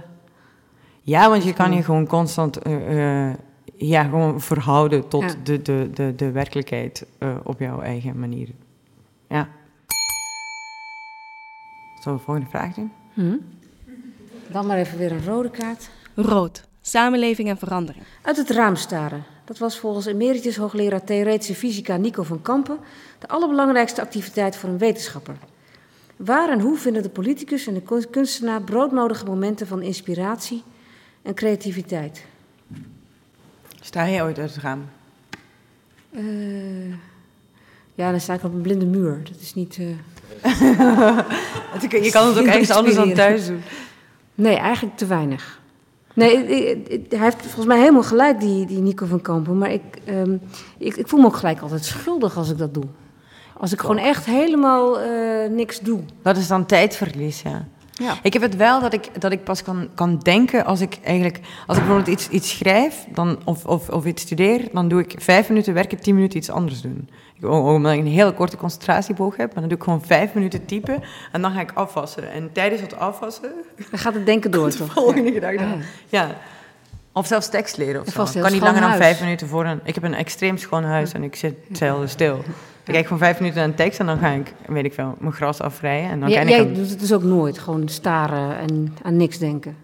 Ja, 1.02 1.28
want 1.28 1.44
je 1.44 1.52
kan 1.52 1.72
je 1.72 1.82
gewoon 1.82 2.06
constant 2.06 2.58
eh, 2.58 3.30
ja, 3.76 4.02
gewoon 4.02 4.40
verhouden 4.40 5.08
tot 5.08 5.22
Ja. 5.22 5.34
de, 5.42 5.62
de, 5.62 5.90
de, 5.94 6.12
de 6.16 6.30
werkelijkheid 6.30 7.06
op 7.44 7.58
jouw 7.60 7.80
eigen 7.80 8.18
manier. 8.18 8.48
Ja. 9.28 9.48
Zullen 12.08 12.22
we 12.22 12.26
de 12.26 12.32
volgende 12.32 12.50
vraag 12.50 12.74
doen? 12.74 12.92
hm. 13.14 13.36
Dan 14.52 14.66
maar 14.66 14.76
even 14.78 14.98
weer 14.98 15.12
een 15.12 15.24
rode 15.24 15.50
kaart. 15.50 15.90
Rood. 16.14 16.64
Samenleving 16.80 17.48
en 17.48 17.58
verandering. 17.58 18.04
Uit 18.22 18.36
het 18.36 18.50
raam 18.50 18.76
staren. 18.76 19.24
Dat 19.44 19.58
was 19.58 19.78
volgens 19.78 20.06
emeritus 20.06 20.56
hoogleraar 20.56 21.04
theoretische 21.04 21.54
fysica 21.54 21.96
Nico 21.96 22.22
van 22.22 22.42
Kampen 22.42 22.78
de 23.18 23.28
allerbelangrijkste 23.28 24.00
activiteit 24.00 24.56
voor 24.56 24.68
een 24.68 24.78
wetenschapper. 24.78 25.36
Waar 26.16 26.48
en 26.50 26.60
hoe 26.60 26.76
vinden 26.76 27.02
de 27.02 27.08
politicus 27.08 27.66
en 27.66 27.74
de 27.74 27.82
kun- 27.82 28.10
kunstenaar 28.10 28.62
broodnodige 28.62 29.24
momenten 29.24 29.66
van 29.66 29.82
inspiratie 29.82 30.62
en 31.22 31.34
creativiteit? 31.34 32.24
Sta 33.80 34.04
je 34.04 34.22
ooit 34.22 34.38
uit 34.38 34.54
het 34.54 34.62
raam? 34.62 34.84
Eh, 36.10 36.88
ja, 37.94 38.10
dan 38.10 38.20
sta 38.20 38.34
ik 38.34 38.44
op 38.44 38.52
een 38.52 38.60
blinde 38.62 38.86
muur. 38.86 39.20
Dat 39.24 39.40
is 39.40 39.54
niet. 39.54 39.76
eh, 39.78 39.86
Je 42.02 42.10
kan 42.10 42.26
het 42.26 42.38
ook 42.38 42.46
ergens 42.46 42.70
anders 42.70 42.94
dan 42.94 43.12
thuis 43.12 43.46
doen. 43.46 43.62
Nee, 44.34 44.56
eigenlijk 44.56 44.96
te 44.96 45.06
weinig. 45.06 45.60
Nee, 46.14 46.36
hij 47.08 47.18
heeft 47.18 47.42
volgens 47.42 47.66
mij 47.66 47.78
helemaal 47.78 48.02
gelijk, 48.02 48.40
die, 48.40 48.66
die 48.66 48.78
Nico 48.78 49.06
van 49.06 49.20
Kampen. 49.20 49.58
Maar 49.58 49.72
ik, 49.72 49.82
ehm, 50.04 50.36
ik, 50.78 50.96
ik 50.96 51.08
voel 51.08 51.20
me 51.20 51.26
ook 51.26 51.36
gelijk 51.36 51.60
altijd 51.60 51.84
schuldig 51.84 52.36
als 52.36 52.50
ik 52.50 52.58
dat 52.58 52.74
doe. 52.74 52.84
Als 53.56 53.72
ik 53.72 53.80
gewoon 53.80 53.98
echt 53.98 54.24
helemaal 54.24 55.00
eh, 55.00 55.50
niks 55.50 55.80
doe. 55.80 56.00
Dat 56.22 56.36
is 56.36 56.46
dan 56.46 56.66
tijdverlies, 56.66 57.42
ja. 57.42 57.68
Ja. 57.98 58.18
Ik 58.22 58.32
heb 58.32 58.42
het 58.42 58.56
wel 58.56 58.80
dat 58.80 58.92
ik, 58.92 59.20
dat 59.20 59.32
ik 59.32 59.44
pas 59.44 59.62
kan, 59.62 59.88
kan 59.94 60.18
denken 60.18 60.64
als 60.64 60.80
ik 60.80 60.98
eigenlijk... 61.04 61.40
Als 61.66 61.76
ik 61.76 61.84
bijvoorbeeld 61.84 62.16
iets, 62.16 62.28
iets 62.28 62.56
schrijf 62.56 63.06
dan, 63.14 63.38
of, 63.44 63.64
of, 63.64 63.88
of 63.88 64.04
iets 64.04 64.22
studeer, 64.22 64.68
dan 64.72 64.88
doe 64.88 65.00
ik 65.00 65.14
vijf 65.18 65.48
minuten 65.48 65.74
werken, 65.74 66.00
tien 66.00 66.14
minuten 66.14 66.38
iets 66.38 66.50
anders 66.50 66.80
doen. 66.80 67.08
Ik, 67.34 67.48
omdat 67.48 67.92
ik 67.92 67.98
een 67.98 68.06
hele 68.06 68.32
korte 68.32 68.56
concentratieboog 68.56 69.36
heb, 69.36 69.46
maar 69.46 69.60
dan 69.60 69.68
doe 69.68 69.78
ik 69.78 69.84
gewoon 69.84 70.02
vijf 70.04 70.34
minuten 70.34 70.64
typen 70.64 71.02
en 71.32 71.42
dan 71.42 71.52
ga 71.52 71.60
ik 71.60 71.72
afwassen. 71.74 72.32
En 72.32 72.52
tijdens 72.52 72.80
het 72.80 72.98
afwassen, 72.98 73.52
Dan 73.90 73.98
gaat 73.98 74.14
het 74.14 74.26
denken 74.26 74.50
door, 74.50 74.70
de 74.70 74.86
volgende 74.86 75.32
gedachte. 75.32 75.64
Ja. 75.64 75.76
Ja. 76.08 76.36
Of 77.12 77.26
zelfs 77.26 77.48
tekst 77.48 77.76
leren 77.76 78.00
of 78.00 78.08
zo. 78.08 78.22
Ik 78.22 78.42
kan 78.42 78.52
niet 78.52 78.62
langer 78.62 78.80
dan 78.80 78.94
vijf 78.94 79.20
minuten 79.20 79.48
voor 79.48 79.64
een... 79.64 79.80
Ik 79.84 79.94
heb 79.94 80.04
een 80.04 80.14
extreem 80.14 80.56
schoon 80.56 80.84
huis 80.84 81.12
en 81.12 81.22
ik 81.22 81.36
zit 81.36 81.54
zelden 81.72 82.08
stil. 82.08 82.44
Ik 82.88 82.94
kijk 82.94 83.06
gewoon 83.06 83.18
vijf 83.18 83.38
minuten 83.38 83.60
naar 83.60 83.68
een 83.68 83.74
tekst 83.74 84.00
en 84.00 84.06
dan 84.06 84.18
ga 84.18 84.28
ik, 84.28 84.54
weet 84.66 84.84
ik 84.84 84.92
veel, 84.94 85.14
mijn 85.18 85.32
gras 85.32 85.60
afrijden. 85.60 86.10
En 86.10 86.20
dan 86.20 86.28
Jij, 86.30 86.42
ik 86.42 86.48
jij 86.48 86.58
hem- 86.58 86.74
doet 86.74 86.90
het 86.90 87.00
dus 87.00 87.12
ook 87.12 87.22
nooit. 87.22 87.58
Gewoon 87.58 87.88
staren 87.88 88.58
en 88.58 88.96
aan 89.02 89.16
niks 89.16 89.38
denken. 89.38 89.76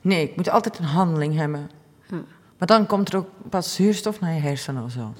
Nee, 0.00 0.22
ik 0.22 0.36
moet 0.36 0.50
altijd 0.50 0.78
een 0.78 0.84
handeling 0.84 1.36
hebben. 1.36 1.70
Ja. 2.10 2.16
Maar 2.58 2.68
dan 2.68 2.86
komt 2.86 3.12
er 3.12 3.18
ook 3.18 3.28
pas 3.48 3.74
zuurstof 3.74 4.20
naar 4.20 4.34
je 4.34 4.40
hersenen 4.40 4.84
of 4.84 4.90
zo. 4.90 5.12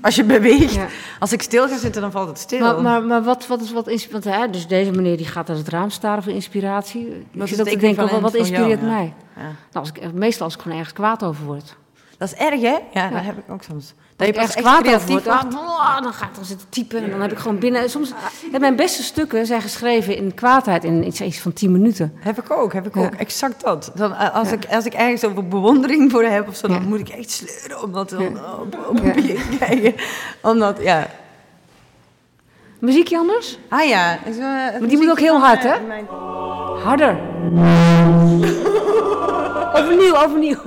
Als 0.00 0.14
je 0.14 0.24
beweegt. 0.24 0.74
Ja. 0.74 0.86
Als 1.18 1.32
ik 1.32 1.42
stil 1.42 1.68
ga 1.68 1.78
zitten, 1.78 2.00
dan 2.02 2.10
valt 2.10 2.28
het 2.28 2.38
stil. 2.38 2.60
Maar, 2.60 2.82
maar, 2.82 3.02
maar 3.02 3.22
wat, 3.22 3.46
wat 3.46 3.60
is 3.60 3.72
wat 3.72 3.88
ins- 3.88 4.08
want, 4.08 4.24
hè, 4.24 4.50
Dus 4.50 4.66
deze 4.66 4.90
meneer 4.90 5.16
die 5.16 5.26
gaat 5.26 5.48
uit 5.48 5.58
het 5.58 5.68
raam 5.68 5.90
staren 5.90 6.22
voor 6.22 6.32
inspiratie. 6.32 7.06
Ik 7.08 7.24
Wat 7.32 7.48
zit 7.48 7.60
ook 7.60 7.66
te 7.66 7.72
ik 7.72 7.80
denken, 7.80 8.08
van 8.08 8.20
wat, 8.20 8.32
jou, 8.32 8.44
inspireert 8.44 8.80
ja. 8.80 8.86
mij? 8.86 9.12
Ja. 9.36 9.42
Nou, 9.42 9.54
als 9.72 9.92
ik, 9.92 10.12
meestal 10.12 10.44
als 10.44 10.54
ik 10.54 10.60
gewoon 10.60 10.76
ergens 10.78 10.94
kwaad 10.94 11.22
over 11.24 11.44
word. 11.44 11.76
Dat 12.18 12.32
is 12.32 12.34
erg, 12.38 12.60
hè? 12.60 12.68
Ja, 12.68 12.80
Ja. 12.92 13.08
dat 13.10 13.22
heb 13.24 13.38
ik 13.38 13.50
ook 13.50 13.62
soms. 13.62 13.94
Dat 14.16 14.26
je 14.26 14.32
echt 14.34 14.54
kwaad 14.54 14.86
over 14.86 15.08
wordt. 15.10 15.26
ah, 15.28 16.02
dan 16.02 16.12
ga 16.12 16.26
ik 16.26 16.34
dan 16.34 16.44
zitten 16.44 16.66
typen 16.68 17.02
en 17.02 17.10
dan 17.10 17.20
heb 17.20 17.32
ik 17.32 17.38
gewoon 17.38 17.58
binnen... 17.58 17.90
Soms, 17.90 18.12
mijn 18.60 18.76
beste 18.76 19.02
stukken 19.02 19.46
zijn 19.46 19.62
geschreven 19.62 20.16
in 20.16 20.34
kwaadheid 20.34 20.84
in 20.84 21.06
iets, 21.06 21.20
iets 21.20 21.38
van 21.38 21.52
tien 21.52 21.72
minuten. 21.72 22.12
Heb 22.18 22.38
ik 22.38 22.50
ook, 22.50 22.72
heb 22.72 22.86
ik 22.86 22.94
Ja. 22.94 23.00
ook. 23.00 23.14
Exact 23.14 23.62
dat. 23.64 23.90
Dan, 23.94 24.14
eh, 24.14 24.34
als, 24.34 24.52
ik, 24.52 24.64
als 24.70 24.84
ik 24.84 24.94
ergens 24.94 25.24
over 25.24 25.48
bewondering 25.48 26.10
voor 26.10 26.22
heb 26.24 26.48
of 26.48 26.56
zo, 26.56 26.68
dan 26.68 26.76
Ja. 26.80 26.88
moet 26.88 26.98
ik 27.00 27.08
echt 27.08 27.30
sleuren 27.30 27.82
om 27.82 27.92
dat 27.92 28.14
papier 29.02 29.34
te 29.36 29.56
krijgen. 29.56 29.94
Omdat, 30.42 30.78
ja... 30.80 31.06
Muziekje 32.78 33.18
anders? 33.18 33.58
Ah 33.68 33.88
ja. 33.88 34.18
Is, 34.24 34.36
uh, 34.36 34.42
maar 34.44 34.88
die 34.88 34.96
moet 34.98 35.10
ook 35.10 35.20
heel 35.20 35.38
hard, 35.40 35.62
hè? 35.62 35.80
Mijn... 35.86 36.06
Harder. 36.84 37.18
overnieuw, 39.78 40.14
overnieuw. 40.16 40.58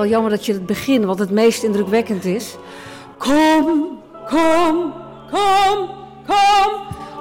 Wel 0.00 0.10
jammer 0.10 0.30
dat 0.30 0.46
je 0.46 0.52
het 0.52 0.66
begin, 0.66 1.04
wat 1.04 1.18
het 1.18 1.30
meest 1.30 1.62
indrukwekkend 1.62 2.24
is. 2.24 2.56
Kom, 3.18 3.98
kom, 4.28 4.92
kom, 5.30 5.88
kom. 6.26 6.72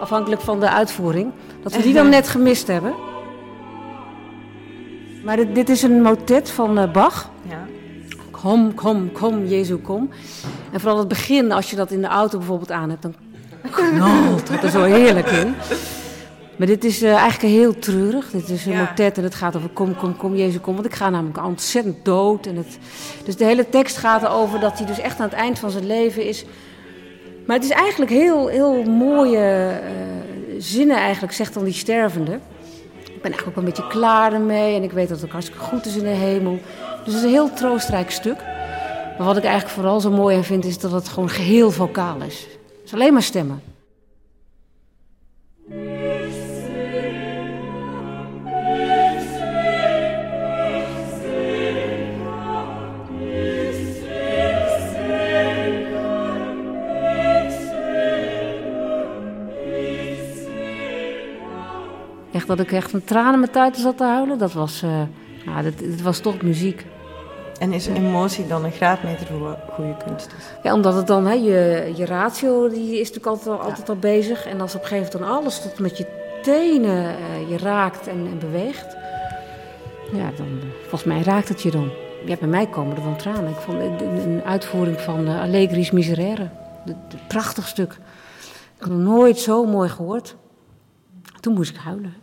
Afhankelijk 0.01 0.41
van 0.41 0.59
de 0.59 0.69
uitvoering. 0.69 1.31
Dat 1.63 1.75
we 1.75 1.81
die 1.81 1.93
dan 1.93 2.09
net 2.09 2.27
gemist 2.27 2.67
hebben. 2.67 2.93
Maar 5.23 5.35
dit, 5.35 5.55
dit 5.55 5.69
is 5.69 5.81
een 5.81 6.01
motet 6.01 6.49
van 6.49 6.79
uh, 6.79 6.91
Bach. 6.91 7.29
Ja. 7.49 7.65
Kom, 8.31 8.73
kom, 8.73 9.11
kom, 9.11 9.45
Jezus, 9.45 9.77
kom. 9.83 10.09
En 10.71 10.79
vooral 10.79 10.99
het 10.99 11.07
begin, 11.07 11.51
als 11.51 11.69
je 11.69 11.75
dat 11.75 11.91
in 11.91 12.01
de 12.01 12.07
auto 12.07 12.37
bijvoorbeeld 12.37 12.71
aan 12.71 12.89
hebt, 12.89 13.01
dan 13.01 13.15
knalt 13.71 14.49
het 14.49 14.63
er 14.63 14.69
zo 14.69 14.83
heerlijk 14.83 15.27
in. 15.27 15.55
Maar 16.59 16.67
dit 16.67 16.83
is 16.83 17.03
uh, 17.03 17.13
eigenlijk 17.13 17.53
heel 17.53 17.79
treurig. 17.79 18.31
Dit 18.31 18.49
is 18.49 18.65
een 18.65 18.71
ja. 18.71 18.79
motet 18.79 19.17
en 19.17 19.23
het 19.23 19.35
gaat 19.35 19.55
over 19.55 19.69
kom, 19.69 19.95
kom, 19.95 20.17
kom, 20.17 20.35
Jezus, 20.35 20.61
kom. 20.61 20.73
Want 20.73 20.85
ik 20.85 20.93
ga 20.93 21.09
namelijk 21.09 21.45
ontzettend 21.45 22.05
dood. 22.05 22.45
En 22.45 22.55
het, 22.55 22.77
dus 23.25 23.35
de 23.35 23.45
hele 23.45 23.69
tekst 23.69 23.97
gaat 23.97 24.23
erover 24.23 24.59
dat 24.59 24.77
hij 24.77 24.87
dus 24.87 24.99
echt 24.99 25.19
aan 25.19 25.29
het 25.29 25.37
eind 25.37 25.59
van 25.59 25.71
zijn 25.71 25.87
leven 25.87 26.25
is. 26.25 26.45
Maar 27.45 27.55
het 27.55 27.65
is 27.65 27.71
eigenlijk 27.71 28.11
heel, 28.11 28.47
heel 28.47 28.83
mooie 28.83 29.79
uh, 29.81 30.55
zinnen 30.57 30.97
eigenlijk, 30.97 31.33
zegt 31.33 31.53
dan 31.53 31.63
die 31.63 31.73
stervende. 31.73 32.39
Ik 32.99 33.21
ben 33.21 33.31
eigenlijk 33.31 33.47
ook 33.47 33.55
een 33.55 33.69
beetje 33.69 33.87
klaar 33.87 34.33
ermee 34.33 34.75
en 34.75 34.83
ik 34.83 34.91
weet 34.91 35.09
dat 35.09 35.17
het 35.17 35.25
ook 35.25 35.31
hartstikke 35.31 35.63
goed 35.63 35.85
is 35.85 35.95
in 35.95 36.03
de 36.03 36.09
hemel. 36.09 36.59
Dus 37.05 37.13
het 37.13 37.15
is 37.15 37.23
een 37.23 37.29
heel 37.29 37.53
troostrijk 37.53 38.11
stuk. 38.11 38.37
Maar 39.17 39.27
wat 39.27 39.37
ik 39.37 39.43
eigenlijk 39.43 39.73
vooral 39.73 39.99
zo 39.99 40.11
mooi 40.11 40.37
aan 40.37 40.43
vind, 40.43 40.65
is 40.65 40.79
dat 40.79 40.91
het 40.91 41.09
gewoon 41.09 41.29
geheel 41.29 41.71
vocaal 41.71 42.21
is. 42.21 42.39
Het 42.39 42.85
is 42.85 42.93
alleen 42.93 43.13
maar 43.13 43.23
stemmen. 43.23 43.61
Dat 62.49 62.59
ik 62.59 62.71
echt 62.71 62.93
een 62.93 63.03
tranen 63.03 63.39
met 63.39 63.53
tijd 63.53 63.77
zat 63.77 63.97
te 63.97 64.03
huilen, 64.03 64.37
dat 64.37 64.53
was, 64.53 64.83
uh, 64.83 65.01
ja, 65.45 65.61
dat, 65.61 65.79
dat, 65.79 66.01
was 66.01 66.19
toch 66.19 66.41
muziek. 66.41 66.85
En 67.59 67.73
is 67.73 67.87
emotie 67.87 68.47
dan 68.47 68.63
een 68.63 68.71
graadmeter 68.71 69.27
voor 69.27 69.57
goede 69.71 69.97
kunst 70.05 70.33
is? 70.37 70.45
Ja, 70.63 70.73
omdat 70.73 70.95
het 70.95 71.07
dan, 71.07 71.25
hè, 71.25 71.33
je, 71.33 71.91
je 71.95 72.05
ratio 72.05 72.69
die 72.69 72.91
is 72.91 73.11
natuurlijk 73.11 73.25
altijd, 73.25 73.59
altijd 73.59 73.89
al 73.89 73.95
bezig. 73.95 74.45
En 74.45 74.61
als 74.61 74.75
op 74.75 74.81
een 74.81 74.87
gegeven 74.87 75.19
moment 75.19 75.37
alles 75.37 75.61
tot 75.61 75.79
met 75.79 75.97
je 75.97 76.05
tenen 76.41 77.15
uh, 77.19 77.49
je 77.49 77.57
raakt 77.57 78.07
en, 78.07 78.27
en, 78.31 78.39
beweegt. 78.39 78.95
Ja, 80.11 80.31
dan, 80.37 80.47
volgens 80.81 81.03
mij 81.03 81.21
raakt 81.21 81.49
het 81.49 81.61
je 81.61 81.71
dan. 81.71 81.89
Ja, 82.25 82.35
bij 82.35 82.47
mij 82.47 82.67
komen 82.67 82.95
er 82.95 83.03
dan 83.03 83.17
tranen. 83.17 83.49
Ik 83.49 83.55
vond 83.55 83.79
een, 84.01 84.41
uitvoering 84.45 84.99
van 84.99 85.27
Allegri's 85.27 85.91
Miserere. 85.91 86.49
Een 86.85 86.97
prachtig 87.27 87.67
stuk. 87.67 87.93
Ik 88.75 88.85
had 88.85 88.89
nog 88.89 88.99
nooit 88.99 89.37
zo 89.37 89.65
mooi 89.65 89.89
gehoord. 89.89 90.35
Toen 91.39 91.53
moest 91.53 91.69
ik 91.69 91.77
huilen. 91.77 92.13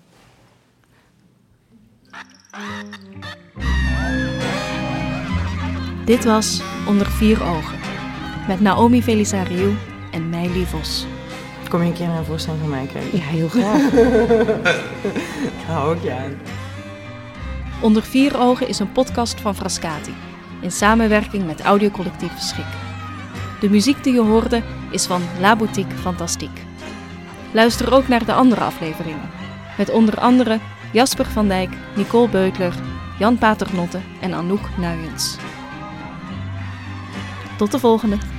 Dit 6.05 6.25
was 6.25 6.63
Onder 6.89 7.07
Vier 7.07 7.43
Ogen 7.43 7.79
met 8.49 8.61
Naomi 8.61 9.03
Velisariou 9.03 9.75
en 10.11 10.29
Meili 10.29 10.67
Vos. 10.67 11.07
Kom 11.69 11.83
je 11.83 11.87
een 11.87 11.95
keer 11.95 12.07
naar 12.07 12.19
een 12.19 12.25
voorstelling 12.25 12.61
van 12.61 12.71
mij 12.71 12.87
kijken? 12.93 13.19
Ja, 13.19 13.25
heel 13.25 13.49
graag. 13.49 13.93
ik 15.59 15.67
hou 15.67 15.95
ook 15.97 16.03
ja. 16.03 16.25
Onder 17.81 18.03
Vier 18.03 18.39
Ogen 18.39 18.69
is 18.69 18.79
een 18.79 18.93
podcast 18.93 19.41
van 19.41 19.55
Frascati 19.55 20.15
in 20.61 20.73
samenwerking 20.73 21.47
met 21.47 21.61
audiocollectief 21.61 22.39
Schik. 22.39 22.65
De 23.61 23.71
muziek 23.71 24.05
die 24.05 24.13
je 24.13 24.21
hoorde 24.21 24.63
is 24.91 25.07
van 25.07 25.23
La 25.41 25.57
Boutique 25.57 25.97
Fantastique. 25.97 26.61
Luister 27.53 27.95
ook 27.95 28.09
naar 28.09 28.25
de 28.25 28.33
andere 28.33 28.61
afleveringen, 28.61 29.31
met 29.77 29.91
onder 29.91 30.21
andere 30.21 30.59
Jasper 30.93 31.27
van 31.27 31.49
Dijk, 31.49 31.71
Nicole 31.97 32.29
Beutler, 32.29 32.75
Jan 33.19 33.39
Paternotte 33.39 34.01
en 34.21 34.35
Anouk 34.35 34.69
Nuyens. 34.77 35.37
Tot 37.57 37.73
de 37.73 37.79
volgende! 37.79 38.36